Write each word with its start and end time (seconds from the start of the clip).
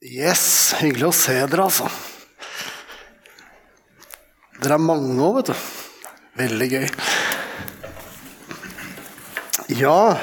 Yes, 0.00 0.72
hyggelig 0.80 1.10
å 1.10 1.12
se 1.12 1.34
dere, 1.44 1.66
altså. 1.66 1.84
Dere 4.60 4.78
er 4.78 4.80
mange 4.80 5.20
òg, 5.20 5.34
vet 5.36 5.50
du. 5.50 5.66
Veldig 6.40 6.68
gøy. 6.72 6.86
Ja, 9.76 10.14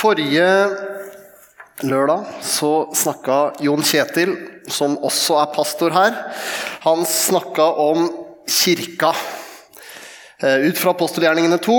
forrige 0.00 0.46
lørdag 1.84 2.24
så 2.40 2.70
snakka 2.96 3.36
Jon 3.60 3.84
Kjetil, 3.84 4.32
som 4.72 4.96
også 5.04 5.36
er 5.42 5.52
pastor 5.52 5.92
her, 5.92 6.16
han 6.80 7.04
snakka 7.04 7.68
om 7.84 8.08
kirka. 8.48 9.12
eh, 10.40 10.64
Ut 10.70 10.80
fra 10.80 10.96
apostelgjerningene 10.96 11.60
2. 11.60 11.78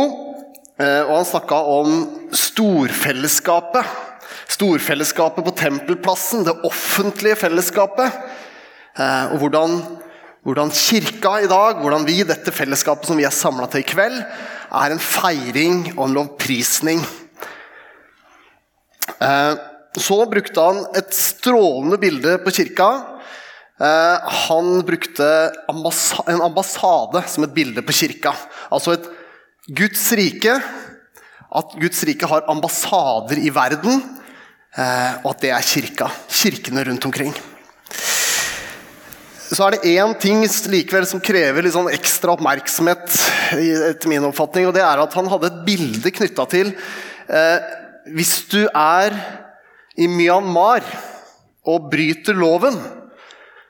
eh, 0.77 1.02
Og 1.09 1.15
han 1.18 1.25
snakka 1.25 1.65
om 1.65 2.29
storfellesskapet. 2.29 3.86
Storfellesskapet 4.62 5.41
på 5.41 5.54
Tempelplassen, 5.57 6.44
det 6.46 6.54
offentlige 6.68 7.39
fellesskapet. 7.39 8.14
eh, 8.99 9.34
Og 9.34 9.40
hvordan, 9.41 9.80
hvordan 10.45 10.70
kirka 10.70 11.40
i 11.41 11.49
dag, 11.49 11.81
hvordan 11.81 12.05
vi, 12.05 12.22
dette 12.22 12.54
fellesskapet 12.54 13.08
som 13.09 13.18
vi 13.18 13.26
er 13.26 13.34
samla 13.34 13.66
til 13.71 13.82
i 13.82 13.90
kveld, 13.90 14.20
er 14.21 14.91
en 14.94 15.02
feiring 15.02 15.98
og 15.98 16.05
en 16.08 16.13
lovprisning. 16.13 17.02
Eh, 19.20 19.55
Så 19.98 20.26
brukte 20.30 20.62
han 20.62 20.85
et 20.96 21.12
strålende 21.12 21.98
bilde 21.99 22.38
på 22.46 22.52
kirka. 22.52 23.04
Eh, 23.82 24.30
Han 24.48 24.85
brukte 24.85 25.52
en 25.68 26.41
ambassade 26.41 27.27
som 27.27 27.43
et 27.43 27.54
bilde 27.54 27.82
på 27.82 27.91
kirka. 27.91 28.32
Altså 28.71 28.93
et 28.93 29.09
Guds 29.68 30.12
rike. 30.13 30.62
At 31.54 31.73
Guds 31.82 32.04
rike 32.04 32.26
har 32.26 32.46
ambassader 32.48 33.38
i 33.38 33.49
verden, 33.49 34.20
og 34.71 35.31
at 35.34 35.41
det 35.43 35.49
er 35.52 35.66
kirka. 35.67 36.07
Kirkene 36.31 36.85
rundt 36.88 37.05
omkring. 37.09 37.34
Så 39.52 39.66
er 39.66 39.75
det 39.75 39.98
én 39.98 40.13
ting 40.16 40.46
likevel 40.71 41.04
som 41.09 41.20
krever 41.20 41.65
litt 41.65 41.76
sånn 41.76 41.91
ekstra 41.91 42.37
oppmerksomhet, 42.37 43.18
etter 43.91 44.07
min 44.07 44.23
oppfatning, 44.29 44.70
og 44.70 44.76
det 44.77 44.84
er 44.85 45.01
at 45.04 45.18
han 45.18 45.27
hadde 45.27 45.49
et 45.49 45.57
bilde 45.68 46.13
knytta 46.15 46.46
til 46.54 46.71
eh, 46.71 47.57
Hvis 48.15 48.46
du 48.54 48.62
er 48.70 49.18
i 49.99 50.07
Myanmar 50.07 50.87
og 51.68 51.91
bryter 51.91 52.37
loven, 52.37 52.79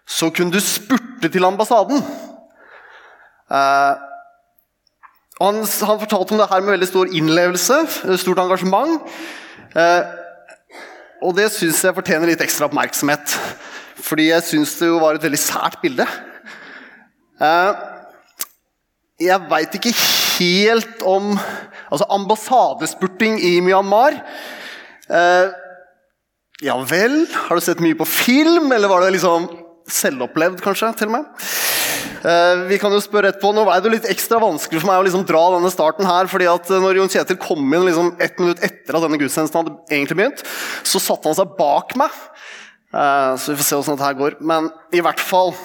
så 0.05 0.29
kunne 0.29 0.53
du 0.53 0.61
spurte 0.61 1.31
til 1.33 1.49
ambassaden. 1.49 2.05
Eh, 3.49 4.07
han, 5.41 5.61
han 5.65 6.01
fortalte 6.05 6.37
om 6.37 6.43
det 6.43 6.51
her 6.51 6.61
med 6.61 6.75
veldig 6.75 6.91
stor 6.91 7.09
innlevelse, 7.09 7.81
stort 8.21 8.45
engasjement. 8.45 9.01
Eh, 9.73 10.20
og 11.21 11.35
det 11.37 11.51
syns 11.53 11.83
jeg 11.85 11.95
fortjener 11.95 12.31
litt 12.31 12.41
ekstra 12.43 12.67
oppmerksomhet. 12.67 13.35
Fordi 14.01 14.31
jeg 14.31 14.45
syns 14.47 14.73
det 14.79 14.89
jo 14.89 14.99
var 15.01 15.17
et 15.17 15.25
veldig 15.25 15.39
sært 15.39 15.77
bilde. 15.83 16.07
Eh, 17.41 17.81
jeg 19.21 19.49
veit 19.51 19.77
ikke 19.77 19.93
helt 19.95 21.03
om 21.05 21.35
Altså, 21.91 22.05
ambassadespurting 22.07 23.33
i 23.43 23.57
Myanmar 23.59 24.13
eh, 25.11 25.49
Ja 26.63 26.77
vel? 26.87 27.25
Har 27.49 27.59
du 27.59 27.63
sett 27.65 27.81
mye 27.83 27.97
på 27.99 28.07
film, 28.07 28.71
eller 28.71 28.87
var 28.87 29.03
det 29.03 29.17
liksom 29.17 29.49
selvopplevd, 29.91 30.61
kanskje? 30.63 30.93
til 30.95 31.11
og 31.11 31.17
med? 31.17 31.49
Eh, 32.21 32.55
vi 32.69 32.77
kan 32.77 32.93
jo 32.93 33.01
spørre 33.01 33.31
etterpå. 33.31 33.49
Nå 33.55 33.63
er 33.65 33.81
det 33.81 33.89
jo 33.89 33.95
litt 33.95 34.09
ekstra 34.11 34.37
vanskelig 34.41 34.83
for 34.83 34.91
meg 34.91 35.01
å 35.01 35.05
liksom 35.07 35.23
dra 35.25 35.41
denne 35.55 35.71
starten 35.73 36.05
her, 36.05 36.29
fordi 36.29 36.47
at 36.51 36.69
eh, 36.69 36.81
når 36.83 36.99
Jon 36.99 37.11
Kjetil 37.11 37.39
kom 37.41 37.65
inn 37.65 37.87
liksom 37.87 38.11
ett 38.21 38.37
minutt 38.41 38.61
etter 38.65 38.97
at 38.97 39.05
denne 39.07 39.17
gudstjenesten 39.21 39.61
hadde 39.61 39.77
egentlig 39.89 40.19
begynt, 40.19 40.43
så 40.85 41.01
satte 41.01 41.31
han 41.31 41.37
seg 41.39 41.55
bak 41.57 41.95
meg. 41.97 42.21
Eh, 42.93 43.31
så 43.41 43.53
vi 43.53 43.57
får 43.57 43.69
se 43.71 43.79
åssen 43.79 43.97
dette 43.97 44.05
her 44.05 44.19
går. 44.19 44.37
Men 44.45 44.69
i 44.93 45.03
hvert 45.03 45.21
fall 45.23 45.55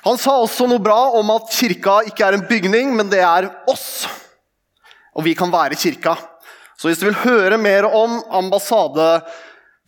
Han 0.00 0.16
sa 0.16 0.32
også 0.40 0.64
noe 0.64 0.80
bra 0.80 1.10
om 1.18 1.28
at 1.34 1.50
kirka 1.52 1.98
ikke 2.08 2.24
er 2.24 2.38
en 2.38 2.46
bygning, 2.48 2.94
men 2.96 3.10
det 3.12 3.20
er 3.20 3.50
oss. 3.68 4.06
Og 5.12 5.26
vi 5.26 5.34
kan 5.36 5.52
være 5.52 5.76
kirka. 5.76 6.14
Så 6.80 6.88
hvis 6.88 7.02
du 7.02 7.04
vil 7.04 7.18
høre 7.20 7.58
mer 7.60 7.84
om 7.84 8.16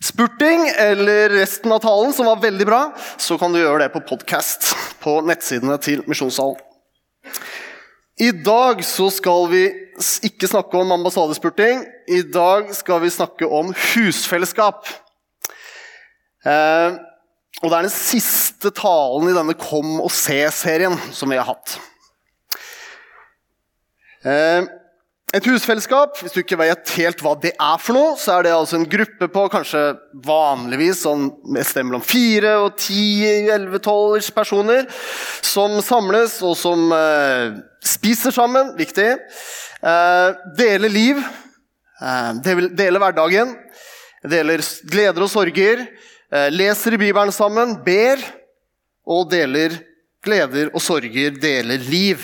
ambassadespurting 0.03 0.69
eller 0.77 1.29
resten 1.29 1.71
av 1.71 1.79
talen, 1.79 2.13
som 2.13 2.25
var 2.25 2.41
veldig 2.41 2.65
bra, 2.65 2.93
så 3.17 3.37
kan 3.37 3.53
du 3.53 3.59
gjøre 3.59 3.83
det 3.83 3.93
på 3.93 4.01
podkast 4.03 4.75
på 4.99 5.21
nettsidene 5.23 5.77
til 5.79 6.03
Misjonssalen. 6.07 6.59
I 8.19 8.31
dag 8.31 8.83
så 8.83 9.09
skal 9.09 9.47
vi 9.49 9.63
ikke 10.23 10.47
snakke 10.47 10.77
om 10.77 10.91
ambassadespurting. 10.91 11.85
I 12.07 12.21
dag 12.21 12.75
skal 12.75 13.01
vi 13.01 13.09
snakke 13.09 13.47
om 13.47 13.73
husfellesskap. 13.73 14.85
Eh, 16.45 16.99
og 17.63 17.69
det 17.71 17.77
er 17.77 17.87
den 17.87 17.95
siste 17.95 18.71
talen 18.75 19.29
i 19.29 19.35
denne 19.35 19.55
Kom 19.55 20.01
og 20.03 20.11
se-serien 20.11 20.99
som 21.15 21.31
vi 21.31 21.39
har 21.39 21.47
hatt. 21.47 21.79
Eh, 24.23 24.67
et 25.33 25.47
husfellesskap, 25.49 26.19
hvis 26.21 26.35
du 26.35 26.43
ikke 26.43 26.59
vet 26.59 26.91
helt 26.99 27.21
hva 27.25 27.31
det 27.41 27.55
er 27.57 27.79
for 27.81 27.97
noe, 27.97 28.09
så 28.21 28.35
er 28.35 28.45
det 28.45 28.51
altså 28.53 28.77
en 28.77 28.85
gruppe 28.89 29.25
på 29.33 29.45
kanskje 29.49 29.81
vanligvis 30.27 31.01
sånn 31.07 31.31
et 31.57 31.65
sted 31.65 31.87
mellom 31.87 32.03
fire 32.05 32.51
og 32.61 32.75
ti, 32.77 33.25
elleve, 33.49 33.81
tolv 33.81 34.27
personer 34.35 34.85
som 35.41 35.79
samles 35.81 36.35
og 36.45 36.53
som 36.59 36.85
eh, 36.93 37.55
spiser 37.81 38.35
sammen, 38.35 38.75
viktig. 38.77 39.07
Eh, 39.81 40.43
deler 40.59 40.93
liv, 40.93 41.23
eh, 41.97 42.29
deler, 42.45 43.01
hverdagen, 43.01 43.55
deler 44.29 44.61
gleder 44.93 45.25
og 45.25 45.33
sorger, 45.33 45.81
eh, 46.29 46.47
leser 46.53 46.93
i 46.93 47.01
Bibelen 47.07 47.33
sammen, 47.33 47.73
ber 47.81 48.21
og 49.09 49.31
deler 49.33 49.81
gleder 50.23 50.69
og 50.75 50.81
sorger, 50.85 51.33
deler 51.41 51.81
liv. 51.89 52.21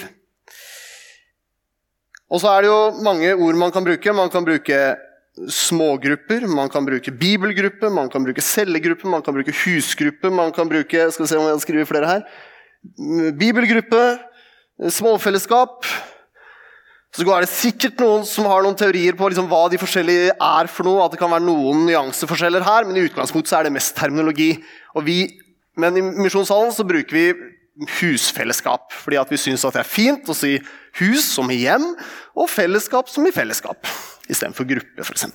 Og 2.30 2.42
så 2.42 2.52
er 2.54 2.66
det 2.66 2.70
jo 2.70 2.82
mange 3.06 3.32
ord 3.34 3.58
man 3.58 3.72
kan 3.74 3.86
bruke. 3.86 4.14
Man 4.14 4.30
kan 4.30 4.46
bruke 4.46 4.80
smågrupper, 5.50 6.46
man 6.52 6.70
kan 6.70 6.86
bruke 6.86 7.12
bibelgruppe, 7.16 7.90
man 7.94 8.10
kan 8.12 8.26
bruke 8.26 8.44
cellegruppe, 8.44 9.08
man 9.10 9.24
kan 9.26 9.34
bruke 9.34 9.56
husgruppe, 9.56 10.30
man 10.30 10.52
kan 10.52 10.70
bruke 10.70 11.12
Skal 11.12 11.26
vi 11.26 11.30
se 11.32 11.40
om 11.40 11.48
jeg 11.48 11.64
skriver 11.64 11.90
flere 11.90 12.08
her. 12.08 12.24
Bibelgruppe, 13.40 14.20
småfellesskap. 14.90 15.86
Så 17.16 17.26
er 17.26 17.42
det 17.42 17.50
sikkert 17.50 18.02
noen 18.04 18.26
som 18.28 18.46
har 18.46 18.62
noen 18.62 18.78
teorier 18.78 19.16
på 19.18 19.32
liksom 19.32 19.48
hva 19.50 19.64
de 19.72 19.80
forskjellige 19.82 20.36
er 20.36 20.70
for 20.70 20.86
noe. 20.86 21.02
At 21.06 21.16
det 21.16 21.22
kan 21.22 21.32
være 21.34 21.48
noen 21.48 21.88
nyanseforskjeller 21.88 22.66
her, 22.66 22.86
men 22.86 23.00
i 23.00 23.08
utgangspunktet 23.08 23.56
er 23.58 23.66
det 23.66 23.74
mest 23.74 23.96
terminologi. 23.98 24.52
Og 24.94 25.08
vi, 25.08 25.24
men 25.80 25.98
i 25.98 26.04
Misjonssalen 26.06 26.76
så 26.76 26.86
bruker 26.86 27.18
vi 27.18 27.26
husfellesskap. 28.00 28.94
Fordi 28.94 29.20
at 29.22 29.32
vi 29.32 29.40
syns 29.40 29.66
det 29.68 29.82
er 29.82 29.88
fint 29.88 30.30
å 30.30 30.36
si 30.38 30.58
hus 31.00 31.28
som 31.36 31.50
i 31.54 31.62
hjem, 31.64 31.86
og 32.36 32.52
fellesskap 32.52 33.12
som 33.12 33.28
i 33.28 33.34
fellesskap. 33.36 33.88
Istedenfor 34.30 34.68
gruppe, 34.70 35.06
f.eks. 35.06 35.28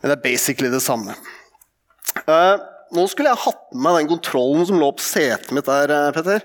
Men 0.00 0.10
det 0.10 0.16
er 0.18 0.24
basically 0.24 0.70
det 0.72 0.82
samme. 0.84 1.16
Uh, 2.28 2.56
nå 2.94 3.06
skulle 3.10 3.32
jeg 3.32 3.42
hatt 3.44 3.62
med 3.72 3.86
meg 3.86 4.02
den 4.02 4.10
kontrollen 4.14 4.66
som 4.68 4.80
lå 4.80 4.90
på 4.94 5.04
setet 5.04 5.54
mitt 5.56 5.66
der, 5.66 5.90
eh, 5.90 6.10
Petter. 6.14 6.44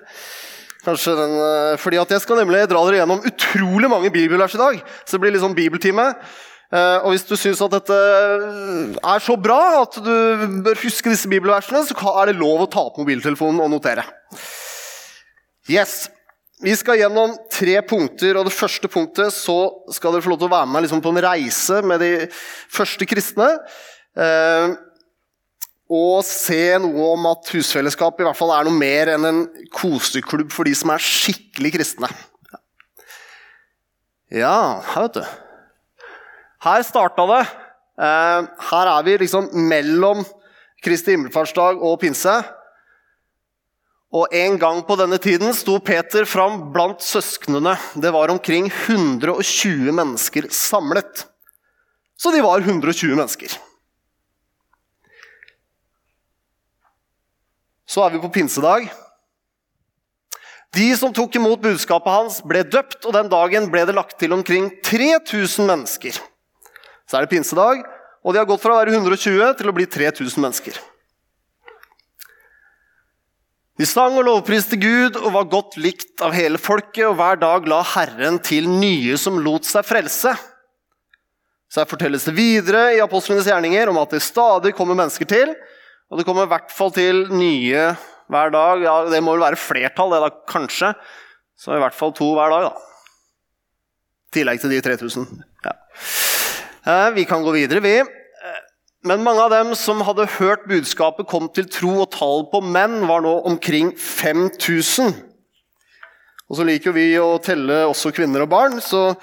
Kanskje 0.85 1.15
den, 1.17 1.33
uh, 1.35 1.77
fordi 1.77 1.99
at 1.99 2.09
Jeg 2.15 2.23
skal 2.23 2.39
nemlig 2.39 2.63
dra 2.71 2.81
dere 2.87 3.01
gjennom 3.01 3.25
utrolig 3.27 3.89
mange 3.91 4.11
bibelvers 4.13 4.55
i 4.55 4.61
dag. 4.63 4.79
Så 5.03 5.17
det 5.17 5.23
blir 5.25 5.35
litt 5.35 5.43
sånn 5.43 5.57
bibeltime. 5.57 6.07
Eh, 6.69 6.97
og 7.01 7.15
Hvis 7.15 7.25
du 7.25 7.33
syns 7.39 7.61
at 7.65 7.73
dette 7.73 7.97
er 7.97 9.23
så 9.25 9.35
bra 9.41 9.59
at 9.81 9.97
du 10.05 10.13
bør 10.65 10.83
huske 10.83 11.09
disse 11.09 11.29
bibelversene, 11.31 11.81
så 11.87 12.13
er 12.21 12.29
det 12.29 12.37
lov 12.37 12.65
å 12.65 12.69
ta 12.69 12.83
opp 12.85 12.99
mobiltelefonen 13.01 13.61
og 13.63 13.71
notere. 13.73 14.05
Yes. 15.69 16.07
Vi 16.59 16.73
skal 16.75 16.99
gjennom 16.99 17.37
tre 17.53 17.77
punkter, 17.87 18.35
og 18.35 18.49
det 18.49 18.53
første 18.53 18.89
punktet 18.91 19.31
så 19.31 19.55
skal 19.95 20.11
dere 20.11 20.25
få 20.25 20.33
lov 20.33 20.41
til 20.41 20.49
å 20.49 20.57
være 20.57 20.69
med 20.73 20.83
liksom 20.83 21.01
på 21.01 21.13
en 21.13 21.23
reise 21.23 21.79
med 21.87 22.03
de 22.03 22.11
første 22.75 23.07
kristne. 23.07 23.47
Eh, 24.19 24.77
og 25.89 26.21
se 26.27 26.61
noe 26.83 27.13
om 27.15 27.29
at 27.31 27.49
husfellesskap 27.55 28.19
i 28.19 28.27
hvert 28.27 28.37
fall 28.37 28.51
er 28.53 28.67
noe 28.67 28.77
mer 28.77 29.15
enn 29.15 29.25
en 29.25 29.39
koseklubb 29.73 30.51
for 30.53 30.69
de 30.69 30.75
som 30.77 30.91
er 30.93 31.01
skikkelig 31.01 31.73
kristne. 31.79 32.11
Ja, 34.29 34.83
her 34.91 35.07
vet 35.07 35.23
du. 35.23 35.23
Her 36.63 36.83
starta 36.83 37.25
det. 37.29 37.41
Eh, 37.99 38.47
her 38.71 38.91
er 38.91 39.03
vi 39.07 39.17
liksom 39.21 39.51
mellom 39.69 40.25
Kristi 40.83 41.15
himmelfartsdag 41.15 41.79
og 41.83 41.99
pinse. 42.01 42.33
Og 44.09 44.33
en 44.33 44.57
gang 44.57 44.79
på 44.87 44.97
denne 44.97 45.19
tiden 45.21 45.53
sto 45.53 45.77
Peter 45.85 46.25
fram 46.25 46.71
blant 46.73 47.03
søsknene. 47.05 47.75
Det 47.93 48.11
var 48.15 48.31
omkring 48.33 48.67
120 48.71 49.93
mennesker 49.93 50.49
samlet. 50.49 51.27
Så 52.19 52.33
de 52.33 52.41
var 52.43 52.59
120 52.59 53.15
mennesker. 53.15 53.53
Så 57.89 58.03
er 58.03 58.11
vi 58.13 58.21
på 58.21 58.31
pinsedag. 58.33 58.89
De 60.75 60.89
som 60.97 61.13
tok 61.13 61.37
imot 61.39 61.61
budskapet 61.63 62.13
hans, 62.13 62.41
ble 62.45 62.61
døpt, 62.67 63.01
og 63.07 63.15
den 63.15 63.31
dagen 63.31 63.69
ble 63.73 63.85
det 63.89 63.95
lagt 63.97 64.19
til 64.21 64.35
omkring 64.35 64.67
3000 64.85 65.65
mennesker. 65.65 66.19
Så 67.09 67.17
er 67.17 67.25
det 67.25 67.33
pinsedag, 67.33 67.81
Og 68.19 68.33
de 68.35 68.41
har 68.41 68.47
gått 68.49 68.59
fra 68.59 68.73
å 68.75 68.79
være 68.81 68.91
120 68.91 69.53
til 69.55 69.69
å 69.71 69.73
bli 69.73 69.85
3000 69.87 70.43
mennesker. 70.43 70.75
De 73.79 73.87
sang 73.87 74.17
og 74.19 74.25
lovpriste 74.27 74.75
Gud 74.75 75.15
og 75.21 75.31
var 75.37 75.47
godt 75.47 75.77
likt 75.79 76.19
av 76.19 76.35
hele 76.35 76.59
folket, 76.59 77.05
og 77.07 77.15
hver 77.15 77.39
dag 77.39 77.69
la 77.71 77.79
Herren 77.93 78.41
til 78.43 78.67
nye 78.67 79.15
som 79.15 79.39
lot 79.39 79.63
seg 79.63 79.87
frelse. 79.87 80.33
Så 81.71 81.79
her 81.79 81.87
fortelles 81.87 82.27
det 82.27 82.35
videre 82.35 82.89
i 82.97 82.99
apostlenes 82.99 83.47
gjerninger 83.47 83.87
om 83.87 84.01
at 84.01 84.11
det 84.17 84.19
stadig 84.25 84.75
kommer 84.75 84.99
mennesker 84.99 85.29
til. 85.31 85.55
Og 86.11 86.19
det 86.19 86.27
kommer 86.27 86.43
i 86.43 86.51
hvert 86.51 86.73
fall 86.75 86.91
til 86.91 87.27
nye 87.31 87.93
hver 88.27 88.51
dag. 88.51 88.83
Ja, 88.83 88.95
det 89.07 89.23
må 89.23 89.37
vel 89.37 89.47
være 89.47 89.63
flertall, 89.63 90.11
det 90.11 90.23
da, 90.25 90.33
kanskje. 90.49 90.91
Så 91.55 91.71
i 91.71 91.79
hvert 91.79 91.95
fall 91.95 92.11
to 92.17 92.33
hver 92.35 92.51
dag, 92.51 92.67
da. 92.67 93.13
I 94.27 94.41
tillegg 94.41 94.59
til 94.59 94.75
de 94.75 94.81
3000. 94.83 95.29
Ja. 95.63 95.77
Eh, 96.89 97.11
vi 97.13 97.25
kan 97.25 97.43
gå 97.43 97.51
videre, 97.53 97.83
vi. 97.83 97.97
Men 99.05 99.23
mange 99.23 99.43
av 99.45 99.51
dem 99.53 99.75
som 99.79 100.01
hadde 100.03 100.25
hørt 100.39 100.65
budskapet, 100.67 101.27
kom 101.29 101.47
til 101.55 101.67
tro, 101.71 101.91
og 102.03 102.09
tallet 102.15 102.49
på 102.51 102.59
menn 102.65 103.05
var 103.07 103.21
nå 103.23 103.31
omkring 103.47 103.93
5000. 103.95 105.13
Og 106.49 106.57
så 106.57 106.65
liker 106.67 106.95
vi 106.95 107.13
å 107.21 107.37
telle 107.43 107.83
også 107.87 108.11
kvinner 108.15 108.43
og 108.43 108.51
barn, 108.51 108.79
så 108.83 109.13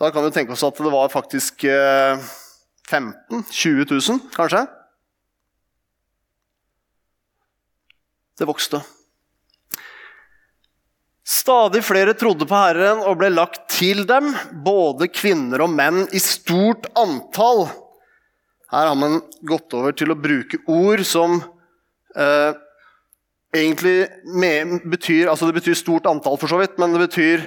da 0.00 0.12
kan 0.14 0.24
vi 0.24 0.32
tenke 0.32 0.54
oss 0.54 0.64
at 0.64 0.78
det 0.78 0.94
var 0.94 1.12
faktisk 1.12 1.66
15 1.66 3.44
20 3.50 3.84
000, 3.90 4.22
kanskje. 4.36 4.64
Det 8.38 8.48
vokste. 8.48 8.80
Stadig 11.22 11.84
flere 11.86 12.16
trodde 12.18 12.48
på 12.50 12.58
Herren 12.58 13.04
og 13.06 13.20
ble 13.20 13.28
lagt 13.30 13.68
til 13.70 14.02
dem, 14.08 14.32
både 14.64 15.06
kvinner 15.12 15.62
og 15.62 15.70
menn, 15.70 16.02
i 16.10 16.18
stort 16.22 16.88
antall. 16.98 17.68
Her 18.72 18.88
har 18.90 18.98
man 18.98 19.20
gått 19.46 19.74
over 19.78 19.94
til 19.94 20.10
å 20.10 20.18
bruke 20.18 20.58
ord 20.66 21.04
som 21.06 21.36
eh, 22.18 22.50
egentlig 23.54 24.08
betyr 24.88 25.30
altså 25.30 25.46
Det 25.46 25.60
betyr 25.60 25.78
stort 25.78 26.08
antall, 26.10 26.38
for 26.40 26.50
så 26.50 26.58
vidt, 26.58 26.74
men 26.80 26.96
det 26.96 27.04
betyr 27.06 27.46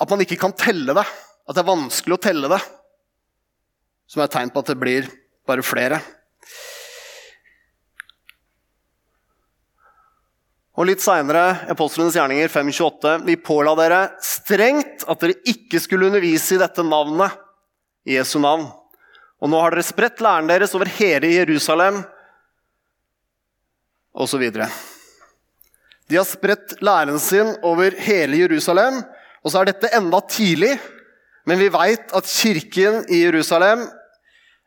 at 0.00 0.10
man 0.10 0.24
ikke 0.24 0.40
kan 0.40 0.56
telle 0.56 0.96
det. 0.96 1.04
At 1.44 1.58
det 1.58 1.60
er 1.60 1.72
vanskelig 1.74 2.16
å 2.16 2.22
telle 2.24 2.48
det. 2.48 2.60
Som 4.08 4.22
er 4.22 4.30
et 4.30 4.36
tegn 4.38 4.52
på 4.54 4.64
at 4.64 4.72
det 4.72 4.80
blir 4.80 5.10
bare 5.44 5.64
flere. 5.66 6.00
Og 10.74 10.88
litt 10.88 11.02
seinere, 11.04 11.68
Apostlenes 11.70 12.16
gjerninger 12.18 12.50
5.28.: 12.50 13.20
Vi 13.28 13.36
påla 13.38 13.76
dere 13.78 14.00
strengt 14.24 15.04
at 15.06 15.20
dere 15.22 15.36
ikke 15.46 15.78
skulle 15.78 16.08
undervise 16.08 16.56
i 16.56 16.58
dette 16.58 16.82
navnet, 16.82 17.36
Jesu 18.10 18.40
navn. 18.42 18.66
Og 19.38 19.52
nå 19.52 19.60
har 19.62 19.74
dere 19.74 19.86
spredt 19.86 20.22
læren 20.24 20.50
deres 20.50 20.74
over 20.74 20.90
hele 20.96 21.30
Jerusalem, 21.30 22.00
osv. 24.14 24.42
De 26.10 26.18
har 26.18 26.26
spredt 26.26 26.74
læren 26.82 27.22
sin 27.22 27.54
over 27.62 27.94
hele 28.02 28.42
Jerusalem, 28.42 28.98
og 29.44 29.52
så 29.52 29.62
er 29.62 29.70
dette 29.70 29.94
enda 29.94 30.18
tidlig. 30.26 30.74
Men 31.46 31.60
vi 31.60 31.70
veit 31.70 32.10
at 32.16 32.26
kirken 32.26 33.04
i 33.12 33.20
Jerusalem 33.22 33.84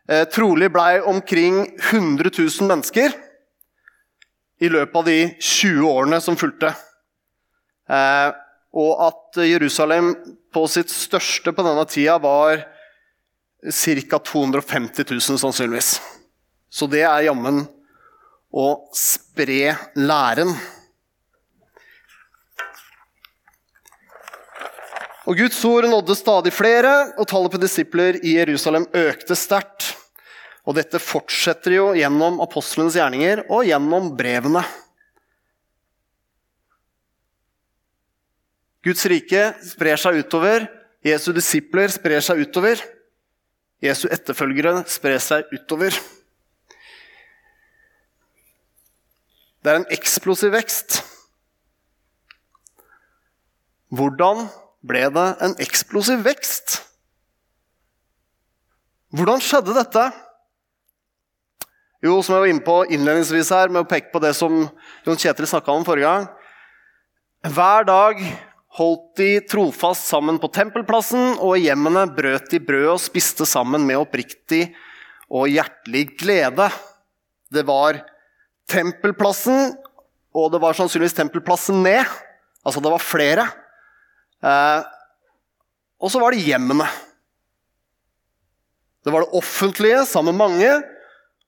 eh, 0.07 0.23
trolig 0.29 0.69
blei 0.71 1.01
omkring 1.01 1.65
100 1.89 2.31
000 2.37 2.69
mennesker 2.69 3.15
i 4.59 4.69
løpet 4.71 4.95
av 4.95 5.05
de 5.05 5.19
20 5.39 5.87
årene 5.89 6.19
som 6.23 6.37
fulgte. 6.39 6.73
Eh, 7.89 8.29
og 8.77 9.03
at 9.07 9.39
Jerusalem 9.47 10.13
på 10.53 10.65
sitt 10.71 10.91
største 10.91 11.53
på 11.53 11.65
denne 11.65 11.85
tida 11.89 12.17
var 12.21 12.63
ca. 13.61 14.19
250 14.19 15.05
000, 15.09 15.39
sannsynligvis. 15.41 15.97
Så 16.69 16.87
det 16.91 17.03
er 17.07 17.27
jammen 17.29 17.63
å 18.53 18.67
spre 18.95 19.75
læren. 19.97 20.53
Og 25.27 25.35
Guds 25.35 25.59
ord 25.67 25.89
nådde 25.91 26.15
stadig 26.15 26.53
flere, 26.55 26.91
og 27.19 27.27
tallet 27.27 27.51
på 27.51 27.59
disipler 27.59 28.19
i 28.23 28.37
Jerusalem 28.37 28.87
økte 28.95 29.35
sterkt. 29.35 29.96
Og 30.67 30.75
dette 30.75 30.99
fortsetter 30.99 31.77
jo 31.77 31.85
gjennom 31.95 32.41
apostlenes 32.43 32.97
gjerninger 32.99 33.45
og 33.47 33.63
gjennom 33.69 34.11
brevene. 34.19 34.65
Guds 38.83 39.07
rike 39.07 39.53
sprer 39.63 39.99
seg 39.99 40.19
utover. 40.19 40.67
Jesu 41.07 41.31
disipler 41.35 41.91
sprer 41.91 42.23
seg 42.23 42.43
utover. 42.43 42.83
Jesu 43.83 44.07
etterfølgere 44.11 44.81
sprer 44.91 45.23
seg 45.23 45.47
utover. 45.55 45.95
Det 49.63 49.71
er 49.71 49.81
en 49.81 49.89
eksplosiv 49.93 50.51
vekst. 50.55 51.01
Hvordan 53.87 54.47
ble 54.87 55.07
det 55.15 55.27
en 55.43 55.55
eksplosiv 55.63 56.23
vekst? 56.27 56.81
Hvordan 59.15 59.43
skjedde 59.43 59.75
dette? 59.75 60.09
Jo, 62.03 62.19
som 62.21 62.35
jeg 62.35 62.43
var 62.43 62.51
inne 62.51 62.65
på 62.65 62.75
innledningsvis 62.93 63.49
her, 63.55 63.71
med 63.73 63.81
å 63.81 63.89
peke 63.89 64.11
på 64.13 64.21
det 64.21 64.35
som 64.37 64.67
Jon 65.05 65.17
Kjetil 65.17 65.47
snakka 65.49 65.73
om 65.73 65.85
forrige 65.85 66.11
gang. 66.11 66.27
Hver 67.55 67.87
dag 67.87 68.19
holdt 68.77 69.07
de 69.17 69.29
trofast 69.49 70.05
sammen 70.05 70.37
på 70.37 70.49
tempelplassen, 70.53 71.39
og 71.41 71.55
i 71.57 71.65
hjemmene 71.65 72.05
brøt 72.13 72.51
de 72.51 72.59
brød 72.61 72.91
og 72.91 73.01
spiste 73.01 73.47
sammen 73.49 73.87
med 73.87 73.97
oppriktig 73.97 74.67
og 75.33 75.49
hjertelig 75.49 76.03
glede. 76.19 76.67
Det 77.49 77.63
var 77.65 78.03
tempelplassen, 78.69 79.73
og 80.37 80.51
det 80.53 80.61
var 80.61 80.77
sannsynligvis 80.77 81.17
tempelplassen 81.17 81.81
ned. 81.81 82.05
Altså 82.61 82.83
det 82.83 82.91
var 82.93 83.01
flere. 83.01 83.47
Eh, 84.45 84.85
og 85.97 86.13
så 86.13 86.21
var 86.21 86.35
det 86.35 86.45
hjemmene. 86.45 86.85
Det 89.01 89.09
var 89.15 89.25
det 89.25 89.39
offentlige 89.39 90.03
sammen 90.05 90.35
med 90.35 90.43
mange, 90.43 90.71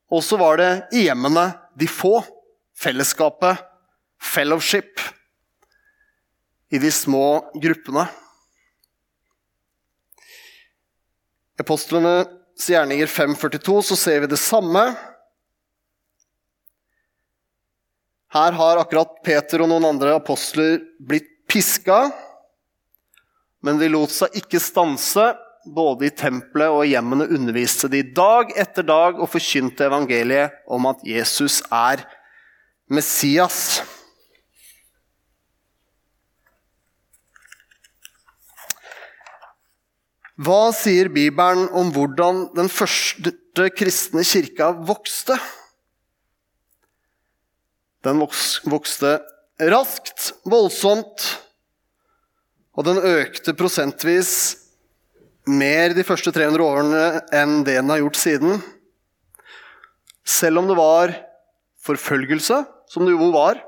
og 0.10 0.24
så 0.26 0.38
var 0.42 0.58
det 0.58 0.72
i 0.98 1.06
hjemmene 1.06 1.52
de 1.78 1.88
få. 1.90 2.20
Fellesskapet, 2.80 3.60
fellowship 4.24 5.02
i 6.70 6.80
de 6.80 6.92
små 6.92 7.52
gruppene. 7.60 8.06
I 11.60 11.64
Apostlenes 11.66 12.70
gjerninger 12.70 13.10
5.42 13.12 13.82
så 13.90 13.98
ser 14.00 14.24
vi 14.24 14.32
det 14.32 14.40
samme. 14.40 14.86
Her 18.30 18.56
har 18.56 18.80
akkurat 18.80 19.20
Peter 19.25 19.66
og 19.66 19.72
noen 19.72 19.89
andre 19.89 20.13
apostler 20.20 20.78
blitt 21.01 21.28
piska, 21.50 22.12
men 23.66 23.80
de 23.82 23.89
lot 23.89 24.13
seg 24.13 24.38
ikke 24.38 24.62
stanse. 24.62 25.32
Både 25.68 26.08
i 26.08 26.13
tempelet 26.16 26.72
og 26.72 26.86
i 26.86 26.94
hjemmene 26.94 27.28
underviste 27.36 27.89
de 27.92 28.00
dag 28.16 28.54
etter 28.56 28.86
dag 28.88 29.20
og 29.20 29.28
forkynte 29.30 29.89
evangeliet 29.89 30.56
om 30.72 30.88
at 30.88 31.01
Jesus 31.04 31.60
er 31.68 32.06
Messias. 32.89 33.82
Hva 40.39 40.70
sier 40.72 41.12
Bibelen 41.12 41.68
om 41.75 41.92
hvordan 41.92 42.46
den 42.56 42.72
første 42.72 43.68
kristne 43.75 44.24
kirka 44.24 44.72
vokste? 44.88 45.36
Den 48.08 48.24
vokste 48.24 49.18
raskt, 49.60 50.32
voldsomt, 50.48 51.28
og 52.80 52.88
den 52.88 53.01
økte 53.04 53.51
prosentvis 53.60 54.32
mer 55.50 55.96
de 55.98 56.06
første 56.06 56.32
300 56.36 56.65
årene 56.65 57.03
enn 57.36 57.63
det 57.65 57.79
den 57.79 57.91
har 57.91 58.01
gjort 58.03 58.20
siden. 58.20 58.60
Selv 60.27 60.62
om 60.62 60.70
det 60.70 60.77
var 60.77 61.13
forfølgelse, 61.86 62.62
som 62.89 63.06
det 63.06 63.15
jo 63.15 63.32
var 63.34 63.62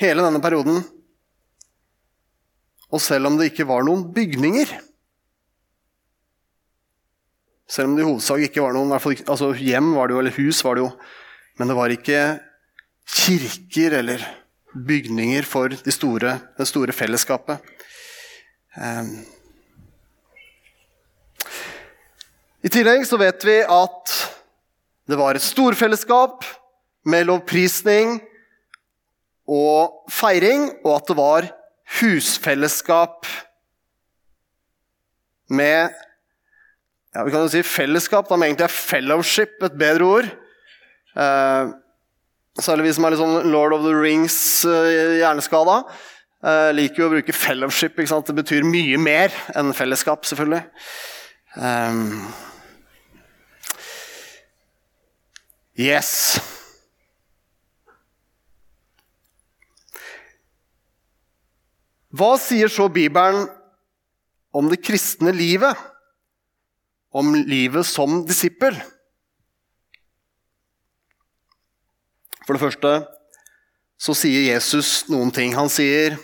hele 0.00 0.24
denne 0.24 0.42
perioden, 0.42 0.82
og 2.94 3.02
selv 3.02 3.26
om 3.26 3.38
det 3.38 3.50
ikke 3.50 3.66
var 3.66 3.82
noen 3.86 4.06
bygninger. 4.14 4.70
Selv 7.66 7.90
om 7.90 7.96
det 7.96 8.04
i 8.04 8.06
hovedsak 8.06 8.44
ikke 8.46 8.62
var 8.62 8.74
noen 8.76 8.92
altså 8.94 9.50
Hjem 9.58 9.94
var 9.96 10.06
det 10.06 10.14
jo, 10.14 10.20
eller 10.22 10.36
hus 10.36 10.60
var 10.62 10.76
det 10.76 10.84
jo. 10.84 10.90
Men 11.58 11.70
det 11.70 11.78
var 11.78 11.94
ikke 11.94 12.20
kirker 13.08 13.98
eller 13.98 14.22
bygninger 14.74 15.46
for 15.48 15.74
de 15.74 15.94
store, 15.94 16.36
det 16.58 16.68
store 16.70 16.94
fellesskapet. 16.94 17.62
Um. 18.78 19.16
I 22.64 22.70
tillegg 22.72 23.02
så 23.04 23.18
vet 23.20 23.44
vi 23.44 23.58
at 23.60 24.12
det 25.04 25.18
var 25.20 25.36
et 25.36 25.44
storfellesskap 25.44 26.46
med 27.04 27.26
lovprisning 27.28 28.16
og 29.44 30.08
feiring, 30.08 30.70
og 30.80 30.94
at 30.94 31.10
det 31.10 31.16
var 31.18 31.48
husfellesskap 31.98 33.28
med 35.52 35.92
ja, 37.14 37.22
vi 37.22 37.30
kan 37.30 37.44
jo 37.44 37.52
si 37.52 37.60
fellesskap, 37.62 38.30
da, 38.30 38.38
men 38.38 38.48
egentlig 38.48 38.66
er 38.66 38.74
fellowship 38.74 39.60
et 39.62 39.76
bedre 39.78 40.06
ord. 40.08 40.30
Eh, 41.14 41.68
særlig 42.58 42.88
vi 42.88 42.94
som 42.96 43.06
er 43.06 43.14
litt 43.14 43.20
sånn 43.20 43.52
Lord 43.52 43.76
of 43.76 43.84
the 43.84 43.92
Rings-hjerneskada. 43.94 45.76
Eh, 46.42 46.72
liker 46.74 47.04
jo 47.04 47.06
å 47.06 47.12
bruke 47.12 47.36
fellowship. 47.36 47.94
ikke 47.94 48.10
sant? 48.10 48.26
Det 48.26 48.34
betyr 48.40 48.66
mye 48.66 48.98
mer 48.98 49.36
enn 49.54 49.70
fellesskap, 49.76 50.26
selvfølgelig. 50.26 50.64
Um, 51.54 52.26
yes. 55.78 56.38
Hva 62.14 62.34
sier 62.38 62.70
så 62.70 62.86
Bibelen 62.92 63.48
om 64.54 64.68
det 64.70 64.82
kristne 64.86 65.32
livet? 65.34 65.74
Om 67.14 67.32
livet 67.46 67.86
som 67.86 68.20
disippel? 68.26 68.76
For 72.44 72.54
det 72.54 72.62
første 72.62 72.94
så 74.04 74.14
sier 74.18 74.52
Jesus 74.52 75.08
noen 75.10 75.32
ting. 75.34 75.56
Han 75.56 75.70
sier 75.72 76.18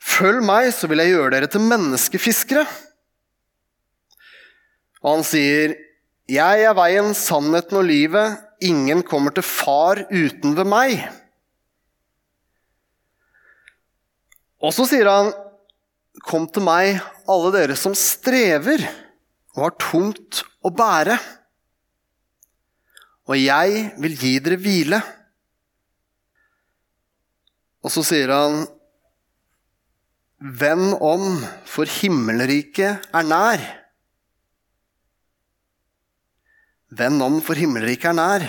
Følg 0.00 0.40
meg, 0.44 0.70
så 0.72 0.88
vil 0.88 1.02
jeg 1.02 1.12
gjøre 1.12 1.32
dere 1.34 1.48
til 1.52 1.62
menneskefiskere. 1.64 2.64
Og 5.04 5.18
han 5.18 5.24
sier, 5.28 5.74
Jeg 6.30 6.62
er 6.62 6.76
veien, 6.78 7.10
sannheten 7.16 7.80
og 7.80 7.88
livet. 7.88 8.38
Ingen 8.62 9.02
kommer 9.06 9.34
til 9.34 9.42
Far 9.42 9.98
uten 10.12 10.52
ved 10.54 10.68
meg. 10.68 11.00
Og 14.62 14.74
så 14.76 14.86
sier 14.86 15.10
han, 15.10 15.32
Kom 16.26 16.44
til 16.52 16.60
meg, 16.66 16.98
alle 17.30 17.50
dere 17.54 17.76
som 17.78 17.94
strever 17.96 18.82
og 19.54 19.62
har 19.62 19.76
tungt 19.80 20.42
å 20.60 20.68
bære. 20.74 21.16
Og 23.30 23.38
jeg 23.38 23.86
vil 24.02 24.18
gi 24.20 24.34
dere 24.42 24.58
hvile. 24.60 25.00
Og 27.80 27.94
så 27.94 28.04
sier 28.04 28.34
han, 28.34 28.62
Vend 30.60 30.98
om, 31.00 31.40
for 31.64 31.88
himmelriket 32.00 33.10
er 33.16 33.30
nær. 33.32 33.64
Vend 36.90 37.22
om, 37.22 37.38
for 37.44 37.58
himmelriket 37.58 38.10
er 38.10 38.18
nær. 38.18 38.46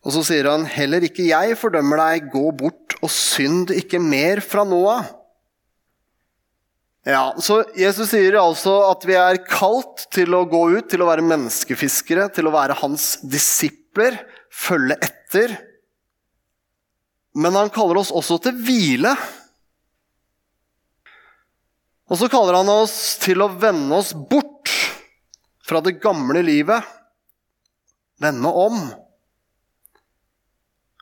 Og 0.00 0.14
så 0.14 0.22
sier 0.24 0.48
han, 0.48 0.64
heller 0.70 1.04
ikke 1.04 1.26
jeg 1.28 1.56
fordømmer 1.60 2.00
deg, 2.00 2.30
gå 2.32 2.46
bort 2.56 2.94
og 3.02 3.10
synd 3.12 3.72
ikke 3.74 4.00
mer 4.00 4.40
fra 4.44 4.64
nå 4.68 4.78
av. 4.88 5.16
Ja, 7.08 7.32
så 7.40 7.62
Jesus 7.78 8.10
sier 8.12 8.36
altså 8.40 8.74
at 8.90 9.04
vi 9.08 9.16
er 9.16 9.40
kalt 9.48 10.04
til 10.12 10.36
å 10.36 10.44
gå 10.48 10.66
ut, 10.76 10.88
til 10.92 11.02
å 11.02 11.08
være 11.08 11.24
menneskefiskere, 11.24 12.28
til 12.32 12.48
å 12.48 12.54
være 12.54 12.76
hans 12.82 13.14
disipler, 13.24 14.18
følge 14.52 14.98
etter. 15.00 15.54
Men 17.40 17.56
han 17.56 17.72
kaller 17.72 18.02
oss 18.02 18.12
også 18.12 18.40
til 18.44 18.56
hvile. 18.60 19.14
Og 22.10 22.20
så 22.20 22.28
kaller 22.30 22.58
han 22.58 22.72
oss 22.72 22.96
til 23.22 23.40
å 23.44 23.52
vende 23.52 24.00
oss 24.00 24.12
bort 24.12 24.49
fra 25.70 25.80
det 25.80 26.00
gamle 26.02 26.42
livet. 26.42 26.82
Vende 28.18 28.48
om. 28.48 28.80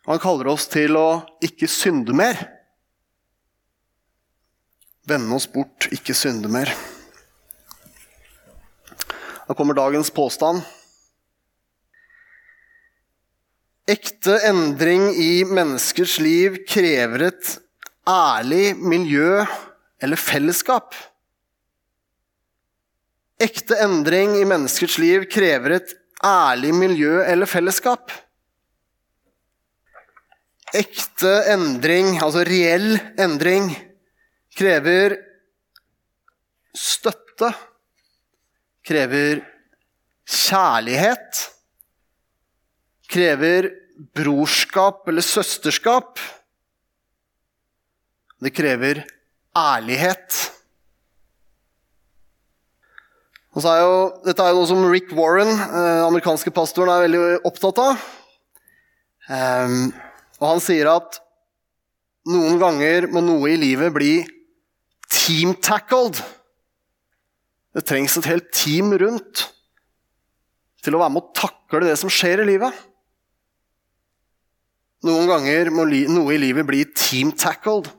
Han 0.05 0.21
kaller 0.21 0.51
oss 0.53 0.67
til 0.69 0.93
å 1.01 1.23
ikke 1.41 1.65
synde 1.73 2.13
mer. 2.13 2.37
Vende 5.09 5.39
oss 5.39 5.49
bort, 5.49 5.89
ikke 5.89 6.13
synde 6.13 6.53
mer. 6.53 6.69
Da 9.49 9.57
kommer 9.57 9.79
dagens 9.79 10.13
påstand. 10.13 10.61
Ekte 13.89 14.37
endring 14.51 15.09
i 15.17 15.47
menneskers 15.49 16.19
liv 16.21 16.61
krever 16.69 17.31
et 17.31 17.55
ærlig 18.05 18.75
miljø 18.77 19.47
eller 20.05 20.21
fellesskap. 20.21 20.93
Ekte 23.39 23.77
endring 23.85 24.33
i 24.35 24.47
menneskets 24.49 24.97
liv 24.99 25.29
krever 25.31 25.77
et 25.77 25.93
ærlig 26.27 26.73
miljø 26.75 27.21
eller 27.23 27.47
fellesskap. 27.47 28.11
Ekte 30.75 31.31
endring, 31.53 32.17
altså 32.19 32.43
reell 32.45 32.99
endring, 33.15 33.71
krever 34.59 35.15
støtte, 36.75 37.53
krever 38.85 39.45
kjærlighet, 40.27 41.45
krever 43.09 43.71
brorskap 44.19 45.07
eller 45.09 45.25
søsterskap. 45.25 46.19
Det 48.43 48.51
krever 48.55 49.05
ærlighet. 49.57 50.58
Og 53.59 53.65
så 53.65 53.73
er 53.75 53.81
jo, 53.83 53.95
dette 54.23 54.45
er 54.45 54.53
jo 54.53 54.61
noe 54.61 54.71
som 54.71 54.85
Rick 54.87 55.09
Warren, 55.19 55.49
eh, 55.51 56.05
amerikanske 56.07 56.53
pastoren, 56.55 56.93
er 56.95 57.09
veldig 57.09 57.41
opptatt 57.49 57.81
av. 57.83 58.05
Um, 59.27 59.89
og 60.39 60.45
han 60.47 60.63
sier 60.63 60.87
at 60.93 61.19
noen 62.31 62.55
ganger 62.63 63.09
må 63.11 63.25
noe 63.27 63.51
i 63.51 63.59
livet 63.59 63.91
bli 63.97 64.13
team-tackled. 65.11 66.23
Det 67.75 67.83
trengs 67.91 68.15
et 68.23 68.31
helt 68.31 68.47
team 68.55 68.95
rundt 68.95 69.49
til 70.87 70.95
å 70.95 71.03
være 71.03 71.17
med 71.19 71.27
å 71.27 71.37
takle 71.43 71.83
det 71.91 71.99
som 71.99 72.15
skjer 72.15 72.47
i 72.47 72.51
livet. 72.55 72.83
Noen 75.03 75.27
ganger 75.27 75.75
må 75.75 75.91
noe 75.91 76.31
i 76.39 76.43
livet 76.47 76.71
bli 76.71 76.87
team-tackled. 76.95 77.91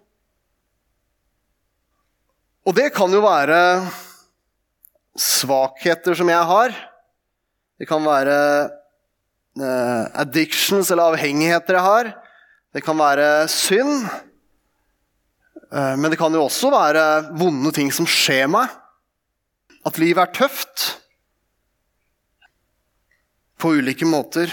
Og 2.63 2.79
det 2.79 2.93
kan 2.95 3.11
jo 3.11 3.27
være 3.27 3.59
svakheter 5.17 6.17
som 6.17 6.29
jeg 6.29 6.49
har. 6.51 6.75
Det 7.79 7.87
kan 7.89 8.03
være 8.03 8.35
uh, 9.59 10.03
addictions 10.19 10.91
eller 10.91 11.13
avhengigheter 11.13 11.77
jeg 11.77 11.85
har. 11.85 12.11
Det 12.75 12.83
kan 12.85 12.99
være 12.99 13.47
synd. 13.51 14.09
Uh, 15.69 15.95
men 15.97 16.09
det 16.11 16.19
kan 16.19 16.33
jo 16.33 16.45
også 16.45 16.71
være 16.73 17.05
vonde 17.39 17.73
ting 17.75 17.91
som 17.93 18.07
skjer 18.09 18.49
meg. 18.51 18.71
At 19.87 19.99
livet 20.01 20.25
er 20.25 20.35
tøft. 20.35 20.89
På 23.59 23.73
ulike 23.75 24.07
måter. 24.07 24.51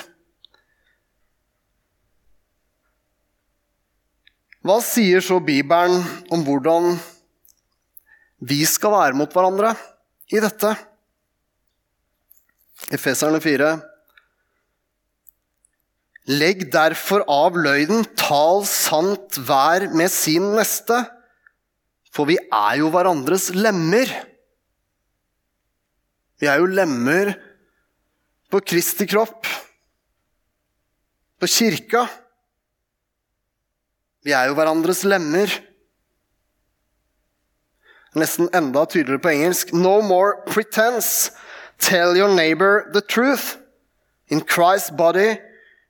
Hva 4.67 4.81
sier 4.83 5.23
så 5.23 5.39
Bibelen 5.39 6.01
om 6.35 6.41
hvordan 6.43 6.97
vi 8.47 8.65
skal 8.67 8.91
være 8.97 9.15
mot 9.19 9.31
hverandre 9.31 9.77
i 10.33 10.41
dette? 10.43 10.73
Efeserne 12.95 13.41
4. 13.43 13.75
Legg 16.27 16.65
derfor 16.75 17.23
av 17.31 17.55
løgnen, 17.55 18.03
tal 18.19 18.65
sant 18.67 19.39
hver 19.47 19.87
med 19.95 20.11
sin 20.11 20.49
neste, 20.57 20.99
for 22.11 22.27
vi 22.27 22.39
er 22.43 22.81
jo 22.81 22.91
hverandres 22.91 23.53
lemmer. 23.55 24.11
Vi 26.43 26.49
er 26.51 26.59
jo 26.59 26.67
lemmer 26.69 27.31
på 28.51 28.61
Kristi 28.67 29.07
kropp, 29.09 29.47
på 31.39 31.51
kirka. 31.51 32.07
Vi 34.27 34.35
er 34.35 34.51
jo 34.51 34.57
hverandres 34.59 35.05
lemmer. 35.07 35.53
Nesten 38.17 38.49
enda 38.57 38.87
tydeligere 38.89 39.21
på 39.21 39.29
engelsk. 39.29 39.73
No 39.73 40.01
more 40.01 40.41
pretense. 40.47 41.33
Tell 41.79 42.17
your 42.17 42.35
neighbor 42.35 42.91
the 42.93 43.03
truth. 43.03 43.59
In 44.29 44.41
Christ's 44.41 44.91
body, 44.91 45.39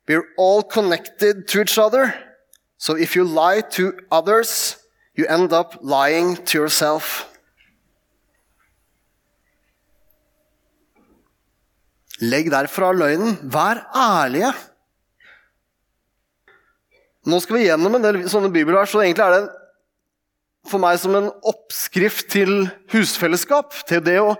we're 0.07 0.27
all 0.37 0.61
connected 0.61 1.47
to 1.47 1.61
each 1.61 1.77
other. 1.77 2.13
So 2.77 2.95
if 2.95 3.15
you 3.15 3.23
lie 3.23 3.61
to 3.71 3.93
others, 4.11 4.77
you 5.15 5.25
end 5.25 5.53
up 5.53 5.79
lying 5.81 6.35
to 6.45 6.57
yourself. 6.57 7.25
Legg 12.19 12.51
derfra 12.51 12.91
løgnen. 12.91 13.37
Vær 13.43 13.87
ærlige. 13.95 14.51
Nå 17.27 17.39
skal 17.39 17.57
vi 17.57 17.65
gjennom 17.67 17.95
en 17.95 18.03
del 18.03 18.19
sånne 18.29 18.51
bibelvers, 18.51 18.91
så 18.91 19.01
egentlig 19.03 19.25
er 19.25 19.33
det 19.35 19.49
for 20.71 20.81
meg 20.83 20.99
som 21.01 21.15
en 21.17 21.29
oppskrift 21.47 22.29
til 22.33 22.67
husfellesskap. 22.93 23.75
Til 23.89 24.03
det 24.05 24.17
å 24.21 24.35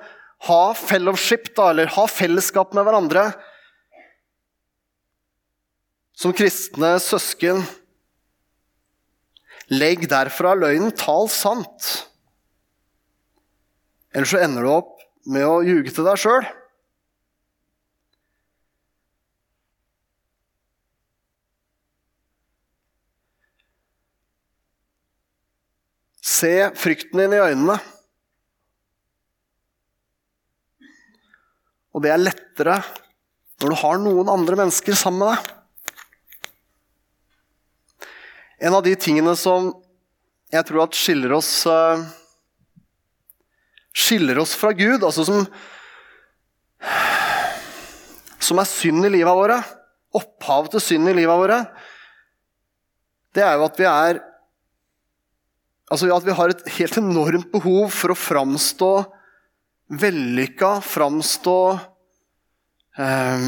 ha 0.48 0.64
fellowship, 0.78 1.50
da, 1.58 1.72
eller 1.72 1.92
ha 1.96 2.06
fellesskap 2.12 2.76
med 2.78 2.88
hverandre. 2.88 3.30
Som 6.18 6.34
kristne 6.36 6.96
søsken. 7.04 7.64
Legg 9.74 10.08
derfra 10.10 10.54
løgnen, 10.56 10.94
tal 10.96 11.28
sant. 11.32 11.90
Ellers 14.16 14.32
så 14.32 14.42
ender 14.42 14.64
du 14.64 14.72
opp 14.72 14.96
med 15.28 15.44
å 15.46 15.60
ljuge 15.66 15.92
til 15.94 16.08
deg 16.08 16.22
sjøl. 16.22 16.48
Se 26.38 26.70
frykten 26.78 27.18
din 27.22 27.34
i 27.34 27.42
øynene. 27.42 27.78
Og 31.96 32.04
det 32.04 32.12
er 32.14 32.22
lettere 32.22 32.78
når 33.58 33.74
du 33.74 33.78
har 33.82 34.02
noen 34.04 34.30
andre 34.30 34.60
mennesker 34.60 34.98
sammen 34.98 35.24
med 35.24 35.32
deg. 35.34 35.54
En 38.68 38.76
av 38.78 38.84
de 38.86 38.94
tingene 39.00 39.34
som 39.38 39.72
jeg 40.54 40.66
tror 40.68 40.86
at 40.86 40.98
skiller 40.98 41.34
oss 41.36 41.52
uh, 41.68 42.00
Skiller 43.98 44.38
oss 44.40 44.54
fra 44.56 44.72
Gud, 44.78 45.02
altså 45.04 45.26
som 45.28 45.42
Som 48.40 48.62
er 48.62 48.70
synd 48.70 49.10
i 49.10 49.12
livet 49.18 49.34
våre, 49.42 49.58
opphav 50.16 50.70
til 50.72 50.84
synd 50.84 51.10
i 51.10 51.16
livet 51.18 51.36
våre, 51.36 51.58
det 53.36 53.44
er 53.44 53.58
jo 53.58 53.66
at 53.66 53.80
vi 53.82 53.88
er 53.90 54.22
Altså 55.88 56.10
at 56.12 56.26
vi 56.28 56.36
har 56.36 56.52
et 56.52 56.66
helt 56.78 56.98
enormt 57.00 57.52
behov 57.54 57.94
for 57.96 58.12
å 58.12 58.20
framstå 58.20 58.92
vellykka, 60.02 60.82
framstå 60.84 61.60
eh, 63.00 63.46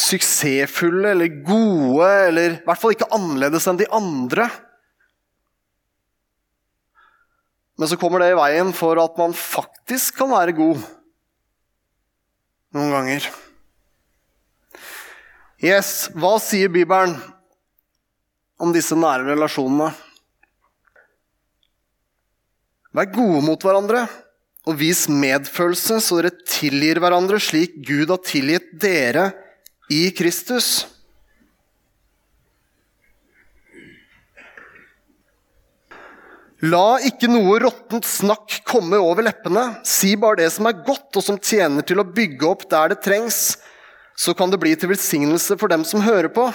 suksessfulle 0.00 1.12
eller 1.12 1.42
gode, 1.44 2.08
eller 2.30 2.56
i 2.56 2.62
hvert 2.64 2.80
fall 2.80 2.94
ikke 2.96 3.10
annerledes 3.12 3.68
enn 3.68 3.80
de 3.80 3.88
andre. 3.92 4.48
Men 7.80 7.88
så 7.88 7.96
kommer 8.00 8.24
det 8.24 8.32
i 8.32 8.38
veien 8.40 8.72
for 8.76 9.00
at 9.00 9.20
man 9.20 9.36
faktisk 9.36 10.16
kan 10.20 10.32
være 10.32 10.56
god 10.56 10.80
noen 12.76 12.92
ganger. 12.94 13.28
Yes, 15.60 16.08
hva 16.16 16.38
sier 16.40 16.72
Bibelen 16.72 17.18
om 18.60 18.72
disse 18.74 18.96
nære 18.98 19.26
relasjonene. 19.32 19.90
Vær 22.96 23.12
gode 23.14 23.42
mot 23.46 23.62
hverandre 23.62 24.04
og 24.68 24.76
vis 24.80 25.06
medfølelse, 25.08 26.00
så 26.02 26.20
dere 26.20 26.34
tilgir 26.44 27.00
hverandre 27.00 27.38
slik 27.42 27.78
Gud 27.86 28.10
har 28.12 28.20
tilgitt 28.26 28.72
dere 28.82 29.30
i 29.90 30.08
Kristus. 30.14 30.84
La 36.60 36.98
ikke 37.08 37.30
noe 37.30 37.56
råttent 37.62 38.04
snakk 38.04 38.58
komme 38.68 38.98
over 39.00 39.24
leppene. 39.24 39.78
Si 39.86 40.12
bare 40.20 40.42
det 40.42 40.50
som 40.52 40.68
er 40.68 40.82
godt, 40.84 41.08
og 41.16 41.24
som 41.24 41.38
tjener 41.40 41.86
til 41.86 42.02
å 42.02 42.04
bygge 42.04 42.50
opp 42.50 42.66
der 42.68 42.92
det 42.92 43.00
trengs. 43.06 43.56
Så 44.12 44.34
kan 44.36 44.52
det 44.52 44.60
bli 44.60 44.74
til 44.76 44.90
velsignelse 44.92 45.56
for 45.56 45.72
dem 45.72 45.86
som 45.88 46.04
hører 46.04 46.28
på. 46.34 46.50